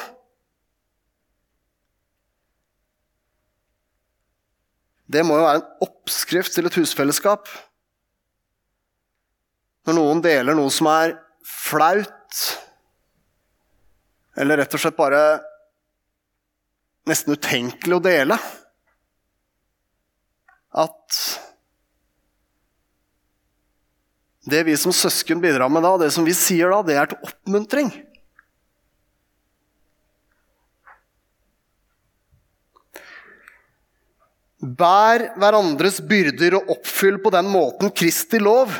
Det 5.05 5.21
må 5.25 5.37
jo 5.37 5.45
være 5.45 5.61
en 5.61 5.85
oppskrift 5.85 6.55
til 6.55 6.67
et 6.67 6.77
husfellesskap. 6.79 7.49
Når 9.85 9.97
noen 9.99 10.21
deler 10.25 10.57
noe 10.57 10.71
som 10.73 10.89
er 10.89 11.13
flaut, 11.45 12.45
eller 14.35 14.59
rett 14.59 14.73
og 14.75 14.81
slett 14.81 14.97
bare 14.97 15.21
nesten 17.07 17.37
utenkelig 17.37 17.95
å 17.95 18.01
dele 18.03 18.35
At 20.75 21.19
det 24.49 24.65
vi 24.67 24.75
som 24.77 24.91
søsken 24.93 25.39
bidrar 25.41 25.71
med 25.71 25.85
da, 25.85 25.93
det 26.01 26.09
som 26.13 26.25
vi 26.27 26.33
sier 26.37 26.73
da, 26.73 26.81
det 26.85 26.97
er 26.99 27.07
til 27.13 27.29
oppmuntring. 27.29 27.87
Bær 34.63 35.25
hverandres 35.35 35.99
byrder 36.07 36.55
og 36.59 36.69
oppfyll 36.77 37.19
på 37.23 37.31
den 37.33 37.49
måten 37.51 37.91
Kristi 37.91 38.39
lov. 38.39 38.71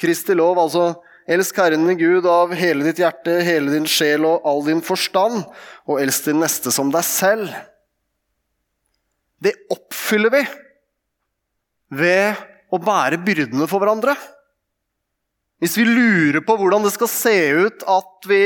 Kristi 0.00 0.36
lov, 0.36 0.58
altså 0.60 0.92
elsk 1.30 1.58
Herren 1.58 1.86
din 1.88 1.98
Gud 1.98 2.26
av 2.28 2.52
hele 2.54 2.86
ditt 2.86 3.00
hjerte, 3.02 3.40
hele 3.42 3.72
din 3.74 3.88
sjel 3.90 4.26
og 4.28 4.46
all 4.46 4.62
din 4.66 4.82
forstand, 4.84 5.42
og 5.88 6.00
elsk 6.02 6.28
din 6.28 6.42
neste 6.42 6.72
som 6.74 6.92
deg 6.94 7.06
selv. 7.06 7.50
Det 9.42 9.54
oppfyller 9.72 10.32
vi 10.32 10.44
ved 11.94 12.44
å 12.72 12.80
bære 12.82 13.20
byrdene 13.24 13.68
for 13.70 13.82
hverandre. 13.82 14.14
Hvis 15.62 15.76
vi 15.78 15.86
lurer 15.88 16.42
på 16.44 16.56
hvordan 16.60 16.84
det 16.84 16.92
skal 16.94 17.10
se 17.10 17.36
ut 17.66 17.84
at 17.88 18.28
vi 18.28 18.44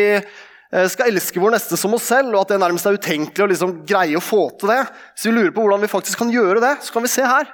skal 0.68 1.08
elske 1.08 1.40
vår 1.40 1.54
neste 1.54 1.78
som 1.80 1.94
oss 1.96 2.10
selv, 2.10 2.34
og 2.34 2.42
at 2.42 2.50
det 2.52 2.58
nærmest 2.60 2.84
er 2.88 2.98
utenkelig 2.98 3.44
å 3.44 3.48
liksom 3.48 3.70
greie 3.88 4.18
å 4.18 4.24
få 4.24 4.42
til 4.60 4.68
det. 4.74 4.82
Så 5.16 5.30
vi 5.30 5.36
lurer 5.38 5.54
på 5.56 5.64
hvordan 5.64 5.80
vi 5.80 5.88
faktisk 5.88 6.20
kan 6.20 6.32
gjøre 6.32 6.60
det. 6.60 6.74
Så 6.84 6.92
kan 6.92 7.04
vi 7.06 7.12
se 7.12 7.24
her. 7.24 7.48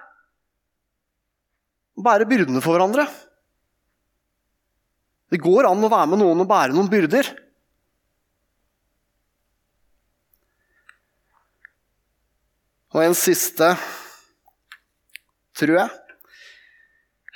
Bære 1.95 2.27
byrdene 2.27 2.63
for 2.65 2.75
hverandre. 2.75 3.07
Det 5.31 5.39
går 5.43 5.69
an 5.69 5.87
å 5.87 5.91
være 5.91 6.11
med 6.11 6.23
noen 6.25 6.43
og 6.43 6.51
bære 6.51 6.75
noen 6.75 6.91
byrder. 6.91 7.31
Og 12.95 13.03
en 13.03 13.17
siste, 13.19 13.73
tror 15.59 15.79
jeg. 15.81 15.95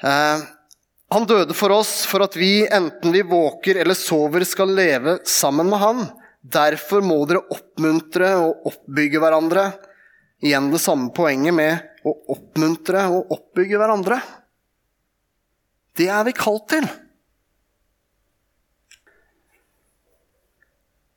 Eh, 0.06 0.44
han 1.09 1.25
døde 1.27 1.55
for 1.57 1.73
oss 1.73 2.03
for 2.09 2.21
at 2.27 2.37
vi, 2.37 2.66
enten 2.68 3.12
vi 3.14 3.23
våker 3.25 3.81
eller 3.81 3.97
sover, 3.97 4.44
skal 4.44 4.75
leve 4.77 5.18
sammen 5.25 5.71
med 5.71 5.81
han. 5.81 6.03
Derfor 6.44 7.01
må 7.05 7.23
dere 7.29 7.47
oppmuntre 7.55 8.35
og 8.42 8.68
oppbygge 8.68 9.23
hverandre. 9.23 9.71
Igjen 10.44 10.68
det 10.71 10.83
samme 10.85 11.09
poenget 11.16 11.57
med 11.57 12.05
å 12.07 12.12
oppmuntre 12.37 13.07
og 13.11 13.33
oppbygge 13.35 13.81
hverandre. 13.81 14.21
Det 15.97 16.11
er 16.12 16.29
vi 16.29 16.37
kalt 16.37 16.68
til. 16.71 16.85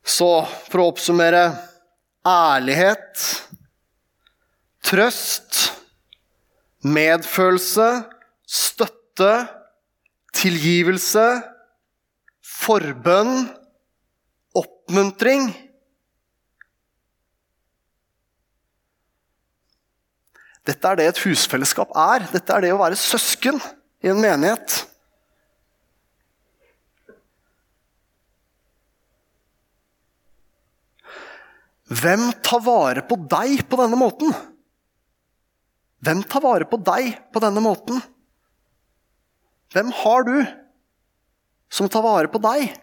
Så 0.02 0.32
for 0.72 0.82
å 0.82 0.88
oppsummere 0.90 1.44
ærlighet, 2.26 3.28
trøst, 4.82 5.66
medfølelse, 6.82 7.88
støtte 8.48 9.34
tilgivelse, 10.36 11.24
forbønn, 12.42 13.46
oppmuntring. 14.58 15.50
Dette 20.62 20.88
er 20.88 20.98
det 20.98 21.08
et 21.10 21.20
husfellesskap 21.24 21.90
er. 21.98 22.28
Dette 22.30 22.54
er 22.54 22.64
det 22.64 22.72
å 22.74 22.80
være 22.80 22.98
søsken 22.98 23.58
i 24.02 24.10
en 24.12 24.20
menighet. 24.22 24.82
Hvem 31.92 32.30
tar 32.40 32.62
vare 32.64 33.02
på 33.04 33.18
deg 33.30 33.66
på 33.68 33.78
denne 33.80 33.98
måten? 34.00 34.32
Hvem 36.02 36.22
tar 36.30 36.42
vare 36.42 36.66
på 36.66 36.78
deg 36.80 37.18
på 37.34 37.42
denne 37.42 37.62
måten? 37.62 38.00
Hvem 39.72 39.92
har 40.02 40.26
du 40.28 40.36
som 41.72 41.88
tar 41.88 42.04
vare 42.04 42.28
på 42.28 42.40
deg? 42.44 42.74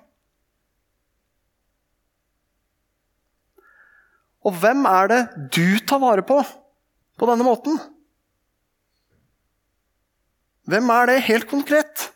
Og 4.42 4.56
hvem 4.58 4.86
er 4.90 5.12
det 5.12 5.20
du 5.54 5.78
tar 5.86 6.02
vare 6.02 6.26
på 6.26 6.40
på 7.20 7.28
denne 7.30 7.46
måten? 7.46 7.76
Hvem 10.70 10.90
er 10.96 11.10
det 11.12 11.26
helt 11.28 11.50
konkret? 11.50 12.10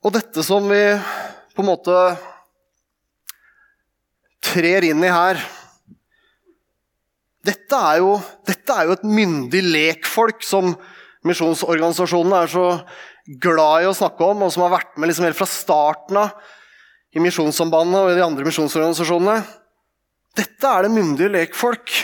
Og 0.00 0.14
dette 0.16 0.44
som 0.46 0.64
vi 0.70 0.82
på 1.52 1.60
en 1.60 1.68
måte 1.68 1.96
trer 4.50 4.86
inn 4.88 5.04
i 5.04 5.12
her 5.12 5.42
dette 7.46 7.76
er, 7.76 8.00
jo, 8.02 8.16
dette 8.44 8.74
er 8.74 8.88
jo 8.88 8.96
et 8.98 9.06
myndig 9.08 9.62
lekfolk 9.64 10.44
som 10.44 10.74
misjonsorganisasjonene 11.26 12.42
er 12.44 12.50
så 12.52 12.64
glad 13.40 13.84
i 13.84 13.88
å 13.88 13.96
snakke 13.96 14.26
om, 14.26 14.44
og 14.44 14.52
som 14.52 14.64
har 14.66 14.74
vært 14.74 14.96
med 14.98 15.10
liksom 15.10 15.26
helt 15.28 15.38
fra 15.38 15.48
starten 15.48 16.20
av 16.20 16.34
i 17.10 17.22
Misjonssambandet 17.22 17.98
og 17.98 18.12
i 18.12 18.18
de 18.18 18.24
andre 18.24 18.46
misjonsorganisasjonene. 18.46 19.40
Dette 20.38 20.72
er 20.72 20.86
det 20.86 20.92
myndige 20.94 21.32
lekfolk 21.32 21.94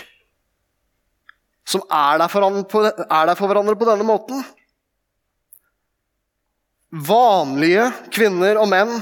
som 1.67 1.83
er 1.91 2.21
der, 2.23 2.31
for, 2.31 2.87
er 2.87 3.29
der 3.29 3.39
for 3.39 3.51
hverandre 3.51 3.75
på 3.79 3.89
denne 3.89 4.07
måten. 4.07 4.43
Vanlige 7.07 7.89
kvinner 8.15 8.61
og 8.63 8.71
menn 8.71 8.95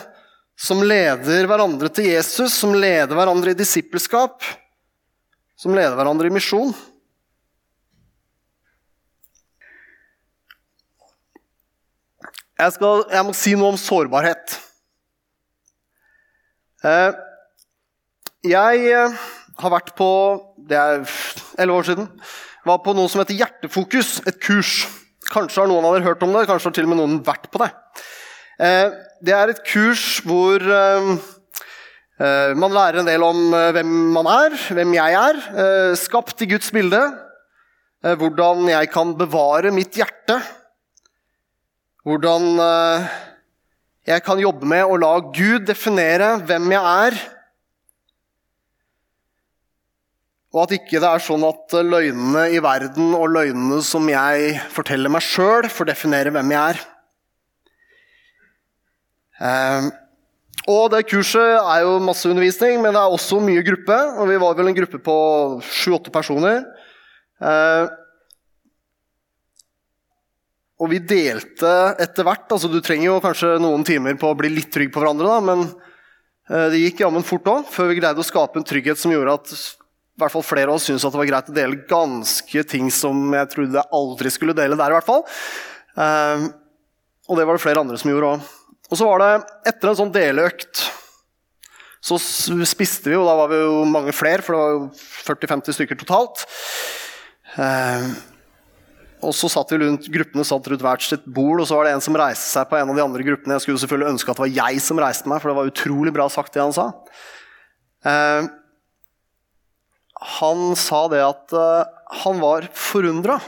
som 0.56 0.80
leder 0.86 1.48
hverandre 1.50 1.90
til 1.92 2.08
Jesus, 2.08 2.54
som 2.56 2.74
leder 2.76 3.12
hverandre 3.16 3.52
i 3.52 3.58
disippelskap, 3.58 4.44
som 5.58 5.74
leder 5.74 5.94
hverandre 5.96 6.28
i 6.28 6.34
misjon. 6.34 6.74
Jeg, 12.54 12.74
skal, 12.76 13.02
jeg, 13.10 13.26
må 13.26 13.34
si 13.34 13.54
noe 13.58 13.72
om 13.74 13.78
sårbarhet. 13.80 14.54
Eh, 16.86 17.16
jeg 18.46 18.84
eh, 18.92 19.22
har 19.58 19.72
vært 19.72 19.94
på 19.96 20.08
Det 20.68 20.76
er 20.76 21.02
elleve 21.58 21.80
år 21.80 21.88
siden. 21.88 22.10
Var 22.64 22.78
på 22.84 22.94
noe 22.96 23.10
som 23.10 23.20
heter 23.20 23.36
Hjertefokus, 23.36 24.20
et 24.28 24.38
kurs. 24.42 24.84
Kanskje 25.32 25.64
har 25.64 25.70
noen 25.70 25.84
av 25.88 25.96
dere 25.96 26.06
hørt 26.06 26.22
om 26.24 26.32
det, 26.32 26.46
kanskje 26.48 26.70
har 26.70 26.76
til 26.76 26.86
og 26.86 26.92
med 26.92 27.00
noen 27.00 27.18
vært 27.26 27.50
på 27.52 27.60
det. 27.64 27.70
Eh, 28.62 28.94
det 29.24 29.34
er 29.34 29.50
et 29.50 29.64
kurs 29.66 30.22
hvor 30.24 30.62
man 32.14 32.70
lærer 32.70 33.00
en 33.00 33.08
del 33.08 33.22
om 33.26 33.38
hvem 33.50 33.94
man 34.14 34.28
er, 34.30 34.52
hvem 34.76 34.92
jeg 34.94 35.16
er. 35.18 35.40
Skapt 35.98 36.44
i 36.44 36.50
Guds 36.52 36.70
bilde. 36.70 37.00
Hvordan 38.04 38.68
jeg 38.70 38.90
kan 38.94 39.16
bevare 39.18 39.72
mitt 39.74 39.98
hjerte 39.98 40.38
hvordan 42.04 42.58
eh, 42.60 43.12
jeg 44.12 44.24
kan 44.26 44.40
jobbe 44.40 44.68
med 44.68 44.84
å 44.84 44.98
la 45.00 45.14
Gud 45.32 45.64
definere 45.68 46.34
hvem 46.44 46.68
jeg 46.74 46.84
er. 47.08 47.16
Og 50.54 50.66
at 50.66 50.74
ikke 50.76 51.00
det 51.02 51.08
er 51.08 51.24
sånn 51.24 51.46
at 51.48 51.72
løgnene 51.80 52.44
i 52.54 52.60
verden 52.62 53.16
og 53.16 53.32
løgnene 53.32 53.80
som 53.82 54.04
jeg 54.12 54.60
forteller 54.70 55.10
meg 55.10 55.24
sjøl, 55.24 55.66
får 55.72 55.90
definere 55.90 56.34
hvem 56.34 56.52
jeg 56.54 56.74
er. 56.74 56.84
Og 60.70 60.86
det 60.94 61.02
kurset 61.10 61.58
er 61.60 61.82
jo 61.84 61.98
masse 62.00 62.28
undervisning, 62.30 62.78
men 62.80 62.94
det 62.96 63.00
er 63.02 63.12
også 63.12 63.40
mye 63.44 63.64
gruppe. 63.66 63.98
Og 64.16 64.30
vi 64.30 64.40
var 64.40 64.56
vel 64.56 64.70
en 64.70 64.78
gruppe 64.78 65.00
på 65.04 65.16
sju-åtte 65.60 66.12
personer. 66.14 66.62
Eh, 67.44 67.92
og 70.80 70.90
vi 70.90 71.00
delte 71.04 71.70
etter 72.02 72.26
hvert 72.26 72.50
altså 72.54 72.68
Du 72.70 72.78
trenger 72.84 73.08
jo 73.08 73.20
kanskje 73.22 73.56
noen 73.62 73.84
timer 73.86 74.16
på 74.20 74.30
å 74.30 74.38
bli 74.38 74.50
litt 74.52 74.72
trygg 74.74 74.92
på 74.94 75.02
hverandre, 75.02 75.28
da, 75.28 75.38
men 75.44 75.66
eh, 76.48 76.66
det 76.72 76.82
gikk 76.82 77.04
jammen 77.04 77.26
fort 77.26 77.46
òg, 77.50 77.68
før 77.70 77.92
vi 77.92 78.00
greide 78.00 78.24
å 78.24 78.26
skape 78.26 78.60
en 78.60 78.66
trygghet 78.66 79.00
som 79.00 79.12
gjorde 79.12 79.36
at 79.36 79.54
i 79.54 80.22
hvert 80.22 80.30
fall 80.30 80.46
flere 80.46 80.70
av 80.70 80.78
oss 80.78 80.84
syntes 80.86 81.04
at 81.04 81.14
det 81.14 81.18
var 81.18 81.28
greit 81.28 81.48
å 81.50 81.54
dele 81.56 81.84
ganske 81.90 82.66
ting 82.70 82.90
som 82.94 83.32
jeg 83.34 83.50
trodde 83.50 83.80
jeg 83.80 83.98
aldri 83.98 84.30
skulle 84.30 84.54
dele 84.56 84.78
der. 84.78 84.92
i 84.92 84.96
hvert 84.96 85.08
fall. 85.08 85.24
Eh, 85.98 86.50
og 87.28 87.40
det 87.40 87.46
var 87.48 87.56
det 87.56 87.64
flere 87.64 87.82
andre 87.82 87.98
som 88.00 88.12
gjorde 88.12 88.36
òg. 88.36 88.52
Og 88.94 88.98
så 89.00 89.08
var 89.08 89.24
det 89.24 89.32
etter 89.72 89.90
en 89.90 89.98
sånn 89.98 90.14
deleøkt 90.14 90.84
så 92.04 92.18
spiste 92.20 93.08
vi, 93.08 93.16
og 93.16 93.24
da 93.24 93.32
var 93.38 93.48
vi 93.48 93.58
jo 93.62 93.80
mange 93.88 94.12
flere, 94.12 94.44
for 94.44 94.52
det 94.52 94.60
var 94.60 94.72
jo 94.74 94.80
40-50 95.24 95.76
stykker 95.78 95.98
totalt. 96.02 96.42
Eh, 97.56 98.08
og 99.24 99.32
så 99.32 99.48
satt 99.48 99.72
vi 99.72 99.78
rundt, 99.80 100.10
Gruppene 100.12 100.44
satt 100.44 100.68
rundt 100.68 100.84
hvert 100.84 101.06
sitt 101.06 101.24
bord, 101.24 101.62
og 101.62 101.68
så 101.70 101.78
var 101.78 101.88
det 101.88 101.94
en 101.96 102.04
som 102.04 102.18
reiste 102.20 102.50
seg 102.50 102.68
på 102.68 102.76
en 102.76 102.92
av 102.92 102.98
de 102.98 103.04
andre 103.06 103.24
gruppene. 103.24 103.56
Jeg 103.56 103.64
skulle 103.64 103.80
selvfølgelig 103.80 104.12
ønske 104.12 104.34
at 104.34 104.36
det 104.36 104.44
var 104.44 104.52
jeg 104.52 104.84
som 104.84 105.00
reiste 105.00 105.32
meg, 105.32 105.40
for 105.40 105.50
det 105.50 105.56
var 105.56 105.72
utrolig 105.72 106.12
bra 106.12 106.28
sagt, 106.28 106.52
det 106.52 106.60
han 106.60 106.76
sa. 106.76 106.86
Eh, 108.04 108.52
han 110.36 110.64
sa 110.76 111.02
det 111.08 111.24
at 111.24 111.56
eh, 111.56 111.92
han 112.20 112.44
var 112.44 112.68
forundra. 112.76 113.40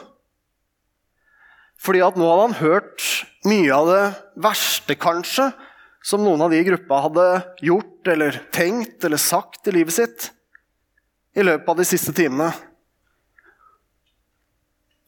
Fordi 1.77 2.01
at 2.09 2.17
nå 2.17 2.33
hadde 2.33 2.49
han 2.49 2.61
hørt 2.65 3.05
mye 3.47 3.73
av 3.75 3.91
det 3.91 4.05
verste, 4.43 4.97
kanskje, 4.99 5.51
som 6.07 6.23
noen 6.23 6.45
av 6.45 6.53
de 6.53 6.61
i 6.61 6.67
gruppa 6.67 7.01
hadde 7.07 7.27
gjort 7.67 8.11
eller 8.13 8.41
tenkt 8.55 9.05
eller 9.07 9.21
sagt 9.21 9.67
i 9.67 9.75
livet 9.75 9.97
sitt 9.97 10.31
i 11.37 11.45
løpet 11.45 11.69
av 11.69 11.81
de 11.81 11.87
siste 11.87 12.15
timene. 12.17 12.49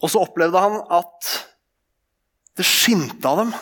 Og 0.02 0.12
så 0.12 0.22
opplevde 0.22 0.60
han 0.62 0.76
at 0.94 1.30
det 2.58 2.66
skinte 2.66 3.30
av 3.30 3.40
dem. 3.40 3.54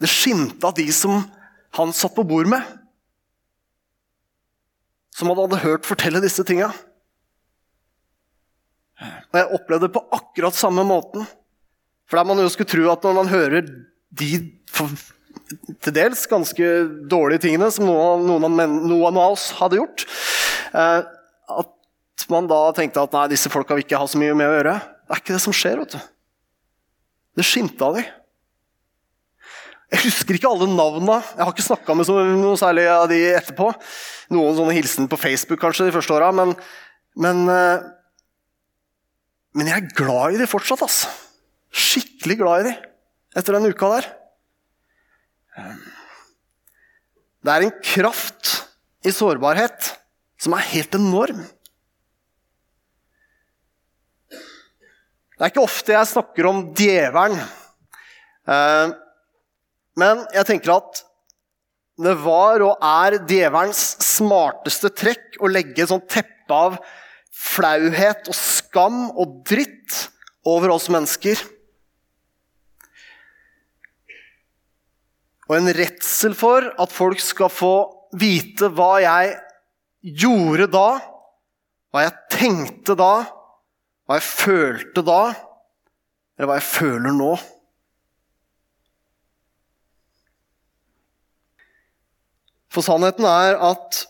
Det 0.00 0.08
skinte 0.10 0.66
av 0.66 0.74
de 0.76 0.88
som 0.92 1.22
han 1.76 1.94
satt 1.96 2.16
på 2.16 2.24
bord 2.28 2.48
med. 2.50 2.64
Som 5.16 5.30
han 5.30 5.40
hadde 5.44 5.62
hørt 5.62 5.88
fortelle 5.88 6.20
disse 6.24 6.44
tinga. 6.48 6.72
Og 9.00 9.38
jeg 9.38 9.52
opplevde 9.52 9.88
det 9.88 9.94
på 9.96 10.04
akkurat 10.16 10.56
samme 10.56 10.84
måten. 10.88 11.24
For 12.06 12.18
der 12.18 12.28
man 12.28 12.40
jo 12.40 12.48
skulle 12.52 12.70
tro 12.70 12.86
at 12.92 13.06
når 13.06 13.16
man 13.18 13.30
hører 13.30 13.66
de 14.16 14.30
til 15.82 15.94
dels 15.94 16.24
ganske 16.30 16.68
dårlige 17.10 17.44
tingene 17.46 17.68
som 17.74 17.86
noen, 17.86 18.26
noen, 18.26 18.76
noen 18.86 19.18
av 19.18 19.36
oss 19.36 19.50
hadde 19.58 19.78
gjort, 19.78 20.06
eh, 20.72 21.00
at 21.06 22.26
man 22.32 22.48
da 22.50 22.60
tenkte 22.74 23.02
at 23.02 23.14
nei, 23.14 23.26
disse 23.30 23.50
folka 23.52 23.76
vil 23.76 23.84
ikke 23.84 24.00
ha 24.00 24.06
så 24.10 24.18
mye 24.20 24.34
med 24.38 24.48
å 24.48 24.54
gjøre. 24.56 24.76
Det 25.06 25.14
er 25.14 25.22
ikke 25.22 25.36
det 25.36 25.42
som 25.44 25.54
skjer. 25.54 25.82
vet 25.82 25.94
du. 25.94 25.98
Det 27.36 27.46
skinte 27.46 27.84
av 27.84 27.98
dem. 27.98 28.08
Jeg 29.92 30.02
husker 30.02 30.34
ikke 30.34 30.50
alle 30.50 30.66
navnene. 30.66 31.20
Jeg 31.36 31.44
har 31.44 31.52
ikke 31.52 31.66
snakka 31.68 31.94
med 31.94 32.08
noe 32.40 32.56
særlig 32.58 32.88
av 32.90 33.06
de 33.10 33.20
etterpå. 33.36 33.68
Noen 34.34 34.56
sånne 34.58 34.74
hilsen 34.74 35.06
på 35.10 35.18
Facebook 35.20 35.60
kanskje 35.62 35.86
de 35.86 35.94
første 35.94 36.16
åra, 36.16 36.32
men, 36.34 36.56
men, 37.22 37.44
eh, 37.52 37.86
men, 39.54 39.70
jeg 39.70 39.84
er 39.84 39.94
glad 40.00 40.34
i 40.34 40.40
de 40.42 40.50
fortsatt. 40.50 40.82
Altså. 40.82 41.12
Skikkelig 41.76 42.38
glad 42.40 42.64
i 42.64 42.70
dem 42.70 42.84
etter 43.36 43.56
den 43.56 43.68
uka 43.68 43.90
der. 43.92 44.06
Det 47.44 47.52
er 47.52 47.66
en 47.66 47.76
kraft 47.84 48.52
i 49.06 49.12
sårbarhet 49.14 49.92
som 50.40 50.56
er 50.56 50.70
helt 50.72 50.96
enorm. 50.96 51.44
Det 55.36 55.44
er 55.44 55.52
ikke 55.52 55.66
ofte 55.66 55.92
jeg 55.92 56.08
snakker 56.08 56.48
om 56.48 56.62
djevelen. 56.76 57.42
Eh, 58.48 58.94
men 60.00 60.22
jeg 60.32 60.48
tenker 60.48 60.78
at 60.78 61.02
det 62.00 62.14
var 62.20 62.64
og 62.64 62.82
er 62.84 63.18
djevelens 63.28 63.82
smarteste 64.04 64.90
trekk 64.96 65.38
å 65.40 65.48
legge 65.48 65.84
et 65.84 65.92
sånt 65.92 66.08
teppe 66.12 66.56
av 66.56 66.76
flauhet 67.36 68.28
og 68.32 68.36
skam 68.36 69.06
og 69.12 69.42
dritt 69.48 70.06
over 70.46 70.72
oss 70.76 70.88
mennesker. 70.92 71.40
Og 75.46 75.58
en 75.58 75.70
redsel 75.70 76.34
for 76.34 76.64
at 76.74 76.94
folk 76.94 77.20
skal 77.22 77.50
få 77.52 77.74
vite 78.18 78.70
hva 78.74 78.96
jeg 79.02 79.34
gjorde 80.22 80.68
da, 80.72 80.88
hva 81.94 82.06
jeg 82.06 82.16
tenkte 82.34 82.96
da, 82.98 83.12
hva 84.06 84.18
jeg 84.18 84.26
følte 84.26 85.04
da, 85.06 85.20
eller 86.36 86.50
hva 86.50 86.58
jeg 86.58 86.68
føler 86.68 87.14
nå. 87.14 87.30
For 92.74 92.84
sannheten 92.84 93.24
er 93.24 93.56
at 93.70 94.02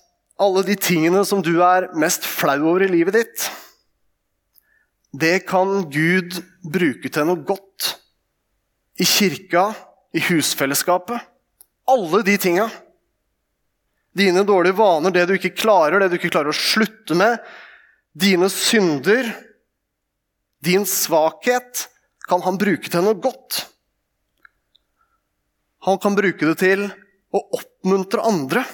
alle 0.42 0.64
de 0.66 0.75
tingene 0.75 1.22
som 1.29 1.44
du 1.44 1.55
er 1.64 1.87
mest 1.96 2.27
flau 2.27 2.59
over 2.72 2.85
i 2.85 2.90
livet 2.90 3.20
ditt, 3.20 3.46
det 5.16 5.46
kan 5.49 5.87
Gud 5.92 6.40
bruke 6.66 7.09
til 7.09 7.29
noe 7.29 7.40
godt. 7.46 7.94
I 9.01 9.07
kirka, 9.07 9.70
i 10.16 10.20
husfellesskapet. 10.31 11.20
Alle 11.87 12.22
de 12.24 12.38
tinga. 12.40 12.70
Dine 14.16 14.46
dårlige 14.48 14.79
vaner, 14.79 15.12
det 15.12 15.26
du 15.29 15.35
ikke 15.37 15.52
klarer, 15.59 16.00
det 16.00 16.09
du 16.14 16.16
ikke 16.16 16.33
klarer 16.33 16.55
å 16.55 16.57
slutte 16.57 17.16
med. 17.18 17.37
Dine 18.16 18.48
synder 18.52 19.29
din 20.64 20.87
svakhet 20.88 21.85
kan 22.26 22.40
han 22.42 22.57
bruke 22.59 22.90
til 22.90 23.05
noe 23.05 23.18
godt. 23.20 23.66
Han 25.87 26.00
kan 26.02 26.16
bruke 26.18 26.48
det 26.48 26.57
til 26.59 26.87
å 27.31 27.42
oppmuntre 27.61 28.24
andre. 28.26 28.64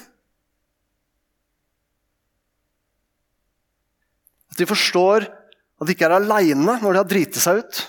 At 4.53 4.63
de 4.63 4.69
forstår 4.71 5.27
at 5.27 5.89
de 5.89 5.97
ikke 5.97 6.07
er 6.07 6.17
aleine 6.21 6.79
når 6.79 6.87
de 6.87 7.03
har 7.03 7.11
driti 7.11 7.43
seg 7.43 7.65
ut. 7.65 7.83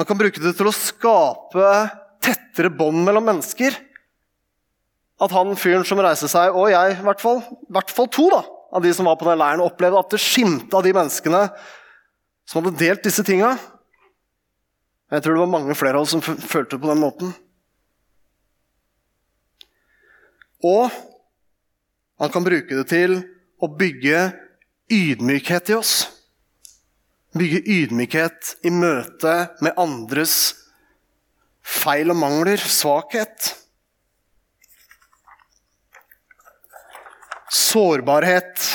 Han 0.00 0.06
kan 0.08 0.16
bruke 0.16 0.40
det 0.40 0.54
til 0.56 0.64
å 0.64 0.72
skape 0.72 1.70
tettere 2.24 2.70
bånd 2.72 3.02
mellom 3.04 3.26
mennesker. 3.28 3.74
At 5.20 5.34
han 5.36 5.52
fyren 5.60 5.84
som 5.84 6.00
reiser 6.00 6.30
seg, 6.32 6.56
og 6.56 6.70
jeg 6.72 6.94
i 6.94 7.02
hvert 7.04 7.20
fall, 7.20 7.42
i 7.44 7.74
hvert 7.76 7.92
fall 7.92 8.08
to, 8.08 8.24
da, 8.32 8.38
av 8.72 8.80
de 8.80 8.94
som 8.96 9.04
var 9.10 9.18
på 9.20 9.26
den 9.28 9.36
leiren, 9.42 9.60
opplevde 9.60 10.00
at 10.00 10.14
det 10.14 10.22
skimte 10.24 10.72
av 10.78 10.86
de 10.86 10.94
menneskene 10.96 11.42
som 12.48 12.62
hadde 12.62 12.80
delt 12.80 13.04
disse 13.04 13.20
tinga. 13.28 13.50
Jeg 15.12 15.20
tror 15.20 15.36
det 15.36 15.42
var 15.42 15.52
mange 15.52 15.76
flere 15.76 16.00
av 16.00 16.06
oss 16.06 16.14
som 16.16 16.24
følte 16.24 16.78
det 16.78 16.80
på 16.80 16.88
den 16.94 17.02
måten. 17.02 17.34
Og 20.64 20.88
han 22.24 22.32
kan 22.32 22.46
bruke 22.48 22.80
det 22.80 22.86
til 22.88 23.18
å 23.60 23.68
bygge 23.68 24.30
ydmykhet 24.96 25.74
i 25.74 25.76
oss. 25.76 25.94
Bygge 27.36 27.60
ydmykhet 27.62 28.56
i 28.66 28.72
møte 28.74 29.34
med 29.62 29.76
andres 29.78 30.34
feil 31.62 32.10
og 32.10 32.18
mangler, 32.18 32.58
svakhet. 32.58 33.52
Sårbarhet 37.50 38.66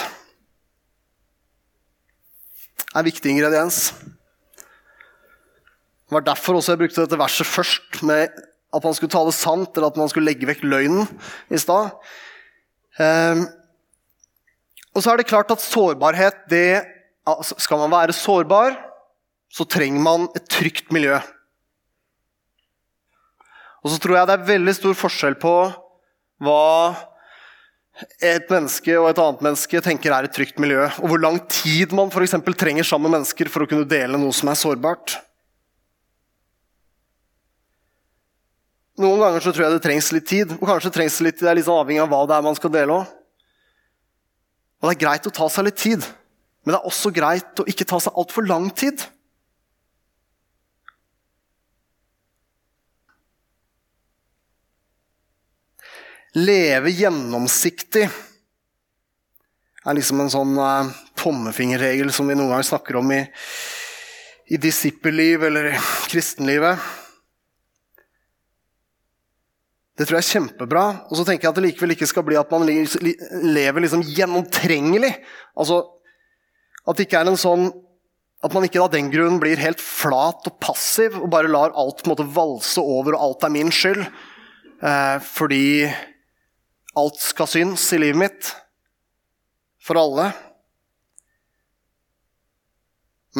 er 2.95 3.07
viktig 3.07 3.33
ingrediens. 3.33 3.89
Det 6.05 6.13
var 6.15 6.23
derfor 6.23 6.59
også 6.59 6.75
jeg 6.75 6.83
brukte 6.85 7.03
dette 7.03 7.19
verset 7.19 7.49
først, 7.49 8.03
med 8.07 8.31
at 8.75 8.83
man 8.83 8.95
skulle 8.95 9.11
tale 9.11 9.33
sant, 9.35 9.75
eller 9.75 9.89
at 9.91 9.99
man 9.99 10.11
skulle 10.11 10.29
legge 10.29 10.47
vekk 10.47 10.63
løgnen 10.63 11.07
i 11.51 11.59
stad. 11.59 11.95
Um, 12.99 13.47
og 14.95 15.03
så 15.03 15.11
er 15.11 15.19
det 15.19 15.27
klart 15.27 15.51
at 15.51 15.63
sårbarhet 15.63 16.45
det, 16.51 16.85
altså 17.25 17.57
Skal 17.57 17.81
man 17.81 17.91
være 17.91 18.13
sårbar, 18.13 18.77
så 19.49 19.65
trenger 19.65 20.01
man 20.01 20.27
et 20.35 20.47
trygt 20.49 20.91
miljø. 20.93 21.17
Og 23.85 23.91
så 23.93 23.99
tror 24.01 24.17
jeg 24.17 24.29
det 24.29 24.37
er 24.39 24.47
veldig 24.49 24.73
stor 24.75 24.95
forskjell 24.97 25.37
på 25.41 25.53
hva 26.45 26.63
et 28.19 28.49
menneske 28.51 28.91
og 28.99 29.07
et 29.07 29.19
annet 29.21 29.43
menneske 29.45 29.79
tenker 29.85 30.11
er 30.11 30.27
et 30.27 30.33
trygt 30.35 30.57
miljø, 30.59 30.81
og 30.99 31.11
hvor 31.11 31.21
lang 31.21 31.37
tid 31.47 31.93
man 31.95 32.11
for 32.11 32.25
trenger 32.25 32.83
sammen 32.83 33.07
med 33.07 33.19
mennesker 33.19 33.47
for 33.51 33.63
å 33.63 33.69
kunne 33.69 33.87
dele 33.87 34.19
noe 34.19 34.35
som 34.35 34.51
er 34.51 34.59
sårbart. 34.59 35.15
Noen 38.99 39.19
ganger 39.19 39.43
så 39.43 39.51
tror 39.51 39.67
jeg 39.67 39.75
det 39.75 39.83
trengs 39.83 40.11
litt 40.15 40.27
tid, 40.27 40.51
og 40.55 40.67
kanskje 40.67 40.91
trengs 40.97 41.17
det 41.19 41.29
litt, 41.29 41.39
det 41.39 41.49
er 41.51 41.57
litt 41.59 41.67
sånn 41.67 41.81
avhengig 41.81 42.03
av 42.03 42.11
hva 42.11 42.21
det 42.27 42.35
er 42.35 42.45
man 42.45 42.55
skal 42.57 42.71
dele 42.71 42.99
òg. 42.99 43.15
Og 44.79 44.87
det 44.87 44.93
er 44.95 45.01
greit 45.05 45.27
å 45.27 45.33
ta 45.35 45.47
seg 45.51 45.67
litt 45.67 45.79
tid, 45.79 46.05
men 46.65 46.73
det 46.73 46.79
er 46.79 46.89
også 46.89 47.11
greit 47.13 47.61
å 47.61 47.67
ikke 47.69 47.85
ta 47.85 47.99
seg 48.01 48.15
altfor 48.17 48.47
lang 48.49 48.71
tid. 48.73 49.03
Leve 56.35 56.89
gjennomsiktig 56.91 58.09
er 59.85 59.95
liksom 59.95 60.23
en 60.23 60.33
sånn 60.33 60.57
uh, 60.57 60.89
tommefingerregel 61.21 62.09
som 62.11 62.27
vi 62.27 62.35
noen 62.35 62.51
ganger 62.51 62.67
snakker 62.67 62.97
om 62.99 63.13
i, 63.13 63.21
i 64.49 64.59
disippelliv 64.59 65.45
eller 65.47 65.69
i 65.69 65.79
kristenlivet. 66.09 66.81
Det 69.95 70.03
tror 70.03 70.17
jeg 70.17 70.25
er 70.25 70.33
kjempebra. 70.33 70.85
Og 71.07 71.21
så 71.21 71.23
tenker 71.27 71.45
jeg 71.45 71.53
at 71.53 71.59
det 71.61 71.67
likevel 71.69 71.95
ikke 71.95 72.09
skal 72.09 72.25
bli 72.27 72.35
at 72.41 72.51
man 72.51 72.67
lever 72.67 73.85
liksom 73.85 74.03
gjennomtrengelig. 74.03 75.13
Altså 75.55 75.83
at 76.85 76.97
det 76.97 77.07
ikke 77.07 77.21
er 77.21 77.31
en 77.31 77.39
sånn 77.39 77.69
at 78.45 78.53
man 78.53 78.65
ikke 78.67 78.81
av 78.83 78.91
den 78.93 79.07
grunn 79.09 79.39
blir 79.41 79.57
helt 79.57 79.81
flat 79.81 80.45
og 80.45 80.57
passiv 80.61 81.15
og 81.17 81.31
bare 81.33 81.49
lar 81.49 81.73
alt 81.73 82.03
på 82.03 82.09
en 82.09 82.13
måte 82.13 82.27
valse 82.35 82.81
over, 82.81 83.15
og 83.15 83.23
alt 83.25 83.45
er 83.47 83.53
min 83.55 83.71
skyld. 83.73 84.03
Eh, 84.85 85.15
fordi 85.23 85.87
alt 86.99 87.21
skal 87.23 87.49
synes 87.49 87.87
i 87.95 88.01
livet 88.03 88.21
mitt. 88.21 88.51
For 89.81 89.97
alle. 89.97 90.29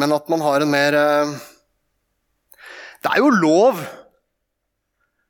Men 0.00 0.14
at 0.16 0.26
man 0.32 0.42
har 0.44 0.62
en 0.62 0.70
mer 0.70 0.94
eh, 0.94 1.30
Det 3.02 3.12
er 3.12 3.22
jo 3.22 3.30
lov 3.32 3.80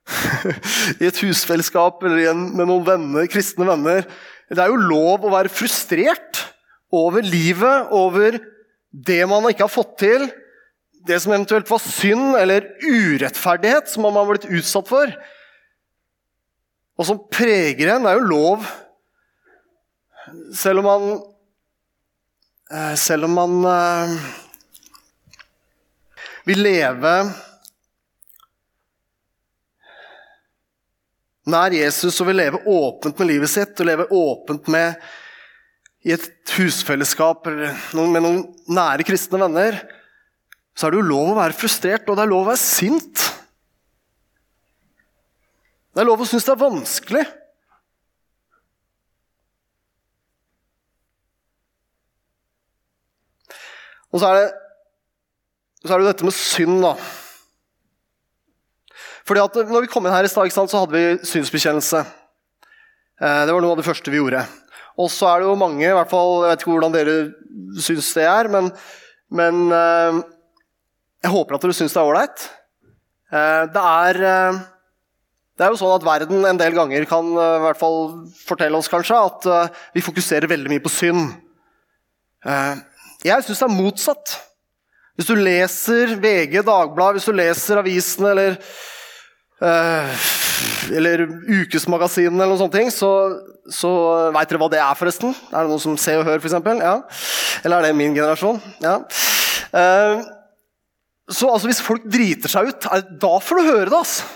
i 1.01 1.07
et 1.07 1.21
husfellesskap 1.23 2.03
eller 2.07 2.35
med 2.35 2.67
noen 2.67 2.85
venner, 2.87 3.29
kristne 3.31 3.67
venner 3.67 4.05
Det 4.51 4.61
er 4.63 4.71
jo 4.71 4.79
lov 4.81 5.25
å 5.27 5.33
være 5.33 5.53
frustrert 5.53 6.36
over 6.97 7.25
livet, 7.25 7.93
over 7.95 8.39
det 8.91 9.23
man 9.29 9.47
ikke 9.51 9.67
har 9.67 9.73
fått 9.73 9.97
til, 10.01 10.27
det 11.07 11.21
som 11.23 11.35
eventuelt 11.37 11.69
var 11.71 11.83
synd 11.85 12.35
eller 12.41 12.65
urettferdighet 12.83 13.91
som 13.93 14.07
man 14.07 14.17
har 14.19 14.31
blitt 14.31 14.49
utsatt 14.51 14.89
for 14.91 15.13
og 16.97 17.05
som 17.05 17.23
preger 17.33 17.93
en. 17.95 18.09
Er 18.09 18.19
jo 18.19 18.29
lov, 18.31 18.69
selv 20.57 20.83
om 20.83 20.89
man 20.91 21.09
eh, 22.73 22.95
Selv 22.99 23.29
om 23.29 23.37
man 23.37 23.59
eh, 23.71 24.15
vil 26.47 26.63
leve 26.65 27.13
nær 31.47 31.75
Jesus 31.75 32.19
og 32.23 32.27
vil 32.31 32.41
leve 32.41 32.59
åpent 32.67 33.19
med 33.19 33.29
livet 33.31 33.51
sitt 33.51 33.79
og 33.79 33.87
leve 33.87 34.09
åpent 34.11 34.67
med 34.71 34.99
i 36.07 36.15
et 36.15 36.27
husfellesskap 36.55 37.49
eller 37.51 38.11
med 38.13 38.23
noen 38.23 38.43
nære 38.71 39.07
kristne 39.07 39.41
venner, 39.43 39.81
så 40.77 40.87
er 40.87 40.95
det 40.95 41.01
jo 41.01 41.09
lov 41.09 41.33
å 41.33 41.39
være 41.41 41.57
frustrert, 41.57 42.07
og 42.07 42.19
det 42.19 42.23
er 42.27 42.31
lov 42.31 42.45
å 42.45 42.51
være 42.53 42.63
sint. 42.63 43.25
Det 45.97 46.03
er 46.03 46.07
lov 46.07 46.23
å 46.23 46.29
synes 46.29 46.47
det 46.47 46.53
er 46.53 46.61
vanskelig. 46.61 47.25
Og 54.13 54.23
så 54.23 54.29
er 54.29 54.39
det, 54.39 54.45
så 55.83 55.95
er 55.95 56.05
det 56.05 56.13
dette 56.13 56.29
med 56.29 56.37
synd, 56.37 56.79
da. 56.85 56.93
Fordi 59.27 59.43
at 59.43 59.59
når 59.73 59.89
vi 59.89 59.91
kom 59.91 60.07
inn 60.07 60.15
her 60.15 60.29
i 60.29 60.31
stad, 60.31 60.53
så 60.55 60.85
hadde 60.85 60.95
vi 60.95 61.27
synsbekjennelse. 61.27 62.05
Eh, 63.17 63.43
det 63.49 63.51
var 63.57 63.65
noe 63.65 63.75
av 63.75 63.81
det 63.81 63.89
første 63.89 64.13
vi 64.13 64.21
gjorde. 64.21 64.45
Og 64.97 65.11
så 65.13 65.29
er 65.29 65.43
det 65.43 65.51
jo 65.51 65.59
mange, 65.61 65.85
i 65.85 65.97
hvert 65.97 66.13
fall, 66.13 66.39
jeg 66.45 66.53
vet 66.53 66.63
ikke 66.63 66.73
hvordan 66.73 66.95
dere 66.95 67.17
syns 67.85 68.09
det 68.17 68.25
er, 68.31 68.49
men, 68.53 68.71
men 69.35 69.67
eh, 69.77 70.23
jeg 71.25 71.35
håper 71.35 71.57
at 71.57 71.67
dere 71.67 71.77
syns 71.77 71.97
det 71.97 72.01
er 72.01 72.13
ålreit. 72.13 72.47
Eh, 73.33 73.63
det 73.75 73.85
er 73.85 74.23
det 75.57 75.65
er 75.65 75.73
jo 75.73 75.79
sånn 75.81 75.95
at 75.97 76.05
Verden 76.05 76.43
en 76.45 76.59
del 76.61 76.75
ganger 76.77 77.07
kan 77.09 77.31
i 77.33 77.45
hvert 77.63 77.79
fall 77.81 78.11
fortelle 78.45 78.77
oss 78.77 78.91
kanskje 78.93 79.17
at 79.17 79.47
vi 79.97 80.03
fokuserer 80.05 80.51
veldig 80.53 80.69
mye 80.69 80.83
på 80.85 80.93
synd. 80.93 81.31
Jeg 82.45 83.47
syns 83.47 83.63
det 83.63 83.65
er 83.65 83.73
motsatt. 83.73 84.35
Hvis 85.17 85.31
du 85.31 85.39
leser 85.41 86.13
VG, 86.21 86.61
Dagbladet, 86.61 87.17
hvis 87.17 87.29
du 87.31 87.33
leser 87.39 87.81
avisene 87.81 88.35
eller, 88.35 88.59
eller 89.61 91.23
ukesmagasinene, 91.49 92.37
eller 92.37 92.53
noen 92.53 92.61
sånne 92.61 92.77
ting, 92.77 92.91
så, 92.93 93.11
så 93.73 93.91
veit 94.35 94.51
dere 94.51 94.61
hva 94.61 94.71
det 94.73 94.81
er, 94.83 94.97
forresten? 94.99 95.37
Er 95.51 95.65
det 95.65 95.73
noen 95.73 95.83
som 95.83 95.99
ser 96.01 96.21
og 96.21 96.29
hører, 96.29 96.43
f.eks.? 96.45 96.59
Ja. 96.83 96.97
Eller 97.65 97.79
er 97.79 97.89
det 97.89 97.99
min 97.99 98.17
generasjon? 98.17 98.61
Ja. 98.85 98.99
så 101.29 101.53
altså, 101.53 101.71
hvis 101.71 101.85
folk 101.85 102.05
driter 102.05 102.53
seg 102.53 102.73
ut, 102.73 102.91
da 103.23 103.33
får 103.43 103.61
du 103.63 103.71
høre 103.71 103.89
det. 103.89 104.03
altså. 104.03 104.29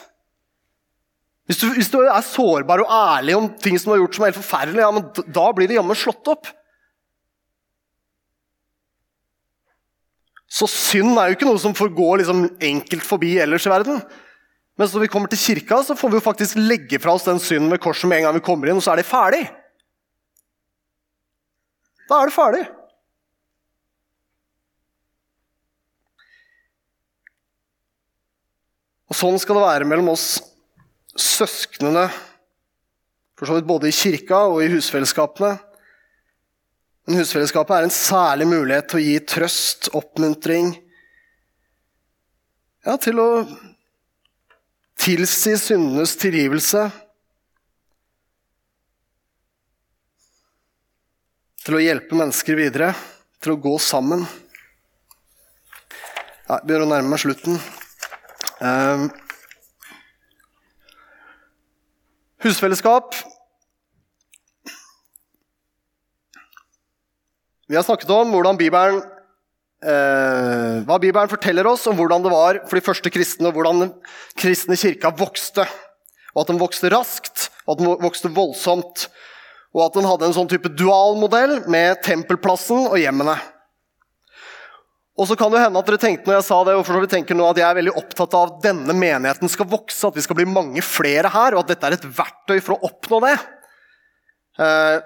Hvis 1.51 1.59
du, 1.59 1.67
hvis 1.75 1.91
du, 1.91 1.99
er 2.07 2.23
sårbar 2.23 2.85
og 2.85 2.91
ærlig 2.95 3.35
om 3.35 3.49
ting 3.59 3.75
som 3.75 3.91
du 3.91 3.97
har 3.97 4.05
gjort 4.05 4.15
som 4.17 4.25
er 4.25 4.31
helt 4.31 4.39
forferdelig, 4.39 4.83
ja, 4.85 4.91
men 4.95 5.31
da 5.35 5.47
blir 5.51 5.67
det 5.67 5.81
jammen 5.81 5.99
slått 5.99 6.31
opp. 6.31 6.47
Så 10.51 10.69
synd 10.71 11.19
er 11.19 11.31
jo 11.31 11.37
ikke 11.39 11.49
noe 11.49 11.59
som 11.63 11.75
får 11.75 11.91
gå 11.97 12.07
liksom 12.21 12.45
enkelt 12.71 13.07
forbi 13.07 13.33
ellers 13.43 13.67
i 13.67 13.73
verden. 13.73 13.99
Men 14.79 14.89
når 14.89 15.05
vi 15.05 15.11
kommer 15.13 15.31
til 15.33 15.41
kirka, 15.41 15.83
så 15.85 15.97
får 15.99 16.13
vi 16.13 16.19
jo 16.19 16.25
faktisk 16.25 16.59
legge 16.61 17.01
fra 17.03 17.15
oss 17.17 17.27
den 17.27 17.41
synden 17.43 17.71
ved 17.73 17.83
korset 17.83 18.09
med 18.09 18.21
en 18.21 18.29
gang 18.29 18.37
vi 18.39 18.45
kommer 18.45 18.71
inn, 18.71 18.79
og 18.81 18.85
så 18.85 18.95
er 18.95 19.03
det 19.03 19.09
ferdig. 19.09 19.43
Da 22.11 22.19
er 22.19 22.31
det 22.31 22.35
ferdig. 22.35 22.63
Og 29.11 29.19
Sånn 29.19 29.41
skal 29.43 29.59
det 29.59 29.67
være 29.67 29.89
mellom 29.91 30.13
oss 30.13 30.27
søsknene, 31.19 32.07
for 33.35 33.49
så 33.49 33.57
vidt 33.57 33.69
både 33.69 33.91
i 33.91 33.97
kirka 33.97 34.45
og 34.53 34.63
i 34.63 34.71
husfellesskapene. 34.71 35.57
Men 37.09 37.19
husfellesskapet 37.19 37.75
er 37.75 37.87
en 37.89 37.95
særlig 37.95 38.47
mulighet 38.47 38.91
til 38.91 39.01
å 39.01 39.03
gi 39.03 39.19
trøst, 39.35 39.91
oppmuntring 39.99 40.77
Ja, 42.87 42.95
til 42.97 43.19
å 43.21 43.27
tilsi 45.01 45.57
syndenes 45.59 46.13
tilgivelse. 46.21 46.85
Til 51.65 51.77
å 51.77 51.83
hjelpe 51.83 52.17
mennesker 52.19 52.59
videre, 52.59 52.93
til 53.41 53.55
å 53.55 53.61
gå 53.61 53.75
sammen. 53.81 54.25
Jeg 56.51 56.67
begynner 56.67 56.87
å 56.87 56.91
nærme 56.91 57.13
meg 57.13 57.23
slutten. 57.23 57.61
Um, 58.61 59.09
Husfellesskap. 62.41 63.15
Vi 67.71 67.77
har 67.79 67.85
snakket 67.87 68.11
om 68.11 68.33
hvordan 68.35 68.59
Bibelen, 68.59 69.05
eh, 69.85 70.81
hva 70.87 70.99
Bibelen 71.03 71.31
forteller 71.31 71.69
oss 71.71 71.87
om 71.91 71.97
hvordan 71.99 72.25
det 72.25 72.33
var 72.33 72.61
for 72.67 72.79
de 72.79 72.85
første 72.85 73.13
kristne, 73.13 73.51
og 73.51 73.57
hvordan 73.59 73.85
den 73.85 73.95
kristne 74.39 74.79
kirka 74.81 75.13
vokste. 75.17 75.67
Og 76.35 76.45
at 76.45 76.53
den 76.53 76.61
vokste 76.61 76.91
raskt, 76.93 77.49
og 77.67 77.75
at 77.75 77.83
den 77.83 78.05
vokste 78.05 78.33
voldsomt. 78.35 79.09
Og 79.75 79.87
at 79.87 79.97
den 79.97 80.07
hadde 80.09 80.29
en 80.29 80.37
sånn 80.37 80.51
type 80.51 80.71
dualmodell 80.75 81.61
med 81.71 82.03
tempelplassen 82.07 82.89
og 82.91 82.99
hjemmene. 82.99 83.37
Og 85.21 85.29
så 85.29 85.37
kan 85.37 85.53
det 85.53 85.61
hende 85.61 85.77
at 85.77 85.89
dere 85.89 86.01
tenkte 86.01 86.31
når 86.31 86.39
jeg 86.39 86.47
sa 86.47 86.59
det, 86.65 86.75
og 86.79 86.87
for 86.89 87.07
tenker 87.11 87.37
nå 87.37 87.45
at 87.51 87.59
jeg 87.61 87.67
er 87.67 87.77
veldig 87.77 87.97
opptatt 88.01 88.35
av 88.39 88.47
at 88.47 88.61
denne 88.65 88.95
menigheten 88.97 89.51
skal 89.53 89.69
vokse, 89.69 90.01
at 90.09 90.17
vi 90.17 90.25
skal 90.25 90.39
bli 90.39 90.47
mange 90.49 90.83
flere 90.87 91.29
her, 91.35 91.55
og 91.55 91.65
at 91.65 91.75
dette 91.75 91.89
er 91.91 91.97
et 91.99 92.07
verktøy 92.17 92.57
for 92.65 92.77
å 92.77 92.89
oppnå 92.89 93.21
det. 93.27 93.35
Eh, 94.65 94.97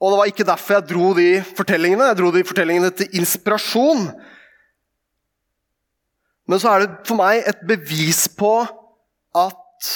og 0.00 0.12
det 0.12 0.18
var 0.18 0.30
ikke 0.30 0.48
derfor 0.48 0.78
jeg 0.78 0.88
dro 0.88 1.10
de 1.16 1.28
fortellingene. 1.44 2.06
Jeg 2.08 2.16
dro 2.16 2.30
de 2.32 2.44
fortellingene 2.48 2.88
til 2.96 3.18
inspirasjon. 3.20 4.06
Men 6.48 6.62
så 6.62 6.72
er 6.72 6.86
det 6.86 7.08
for 7.08 7.20
meg 7.20 7.44
et 7.46 7.60
bevis 7.68 8.24
på 8.32 8.54
at 9.36 9.90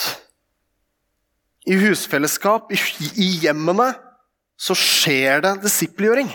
i 1.65 1.79
husfellesskap, 1.81 2.69
i, 2.77 3.29
hjemmene, 3.41 3.95
så 4.61 4.77
skjer 4.77 5.41
det 5.47 5.55
disippelgjøring. 5.63 6.29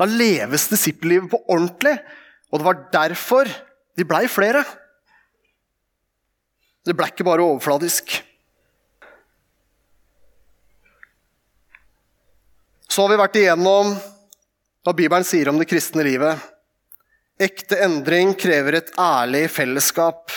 Da 0.00 0.08
leves 0.08 0.66
disippellivet 0.72 1.28
på 1.32 1.42
ordentlig. 1.52 1.92
Og 2.48 2.60
det 2.60 2.66
var 2.66 2.80
derfor 2.94 3.52
de 3.96 4.08
blei 4.08 4.24
flere. 4.32 4.64
Det 6.88 6.96
blei 6.96 7.12
ikke 7.12 7.28
bare 7.28 7.44
overfladisk. 7.44 8.16
Så 12.96 13.04
har 13.04 13.10
vi 13.12 13.16
vært 13.20 13.34
igjennom 13.36 13.90
hva 13.92 14.92
Bibelen 14.96 15.24
sier 15.28 15.50
om 15.50 15.58
det 15.60 15.66
kristne 15.68 16.00
livet. 16.06 16.40
Ekte 17.36 17.76
endring 17.84 18.30
krever 18.40 18.78
et 18.78 18.88
ærlig 18.96 19.42
fellesskap. 19.52 20.32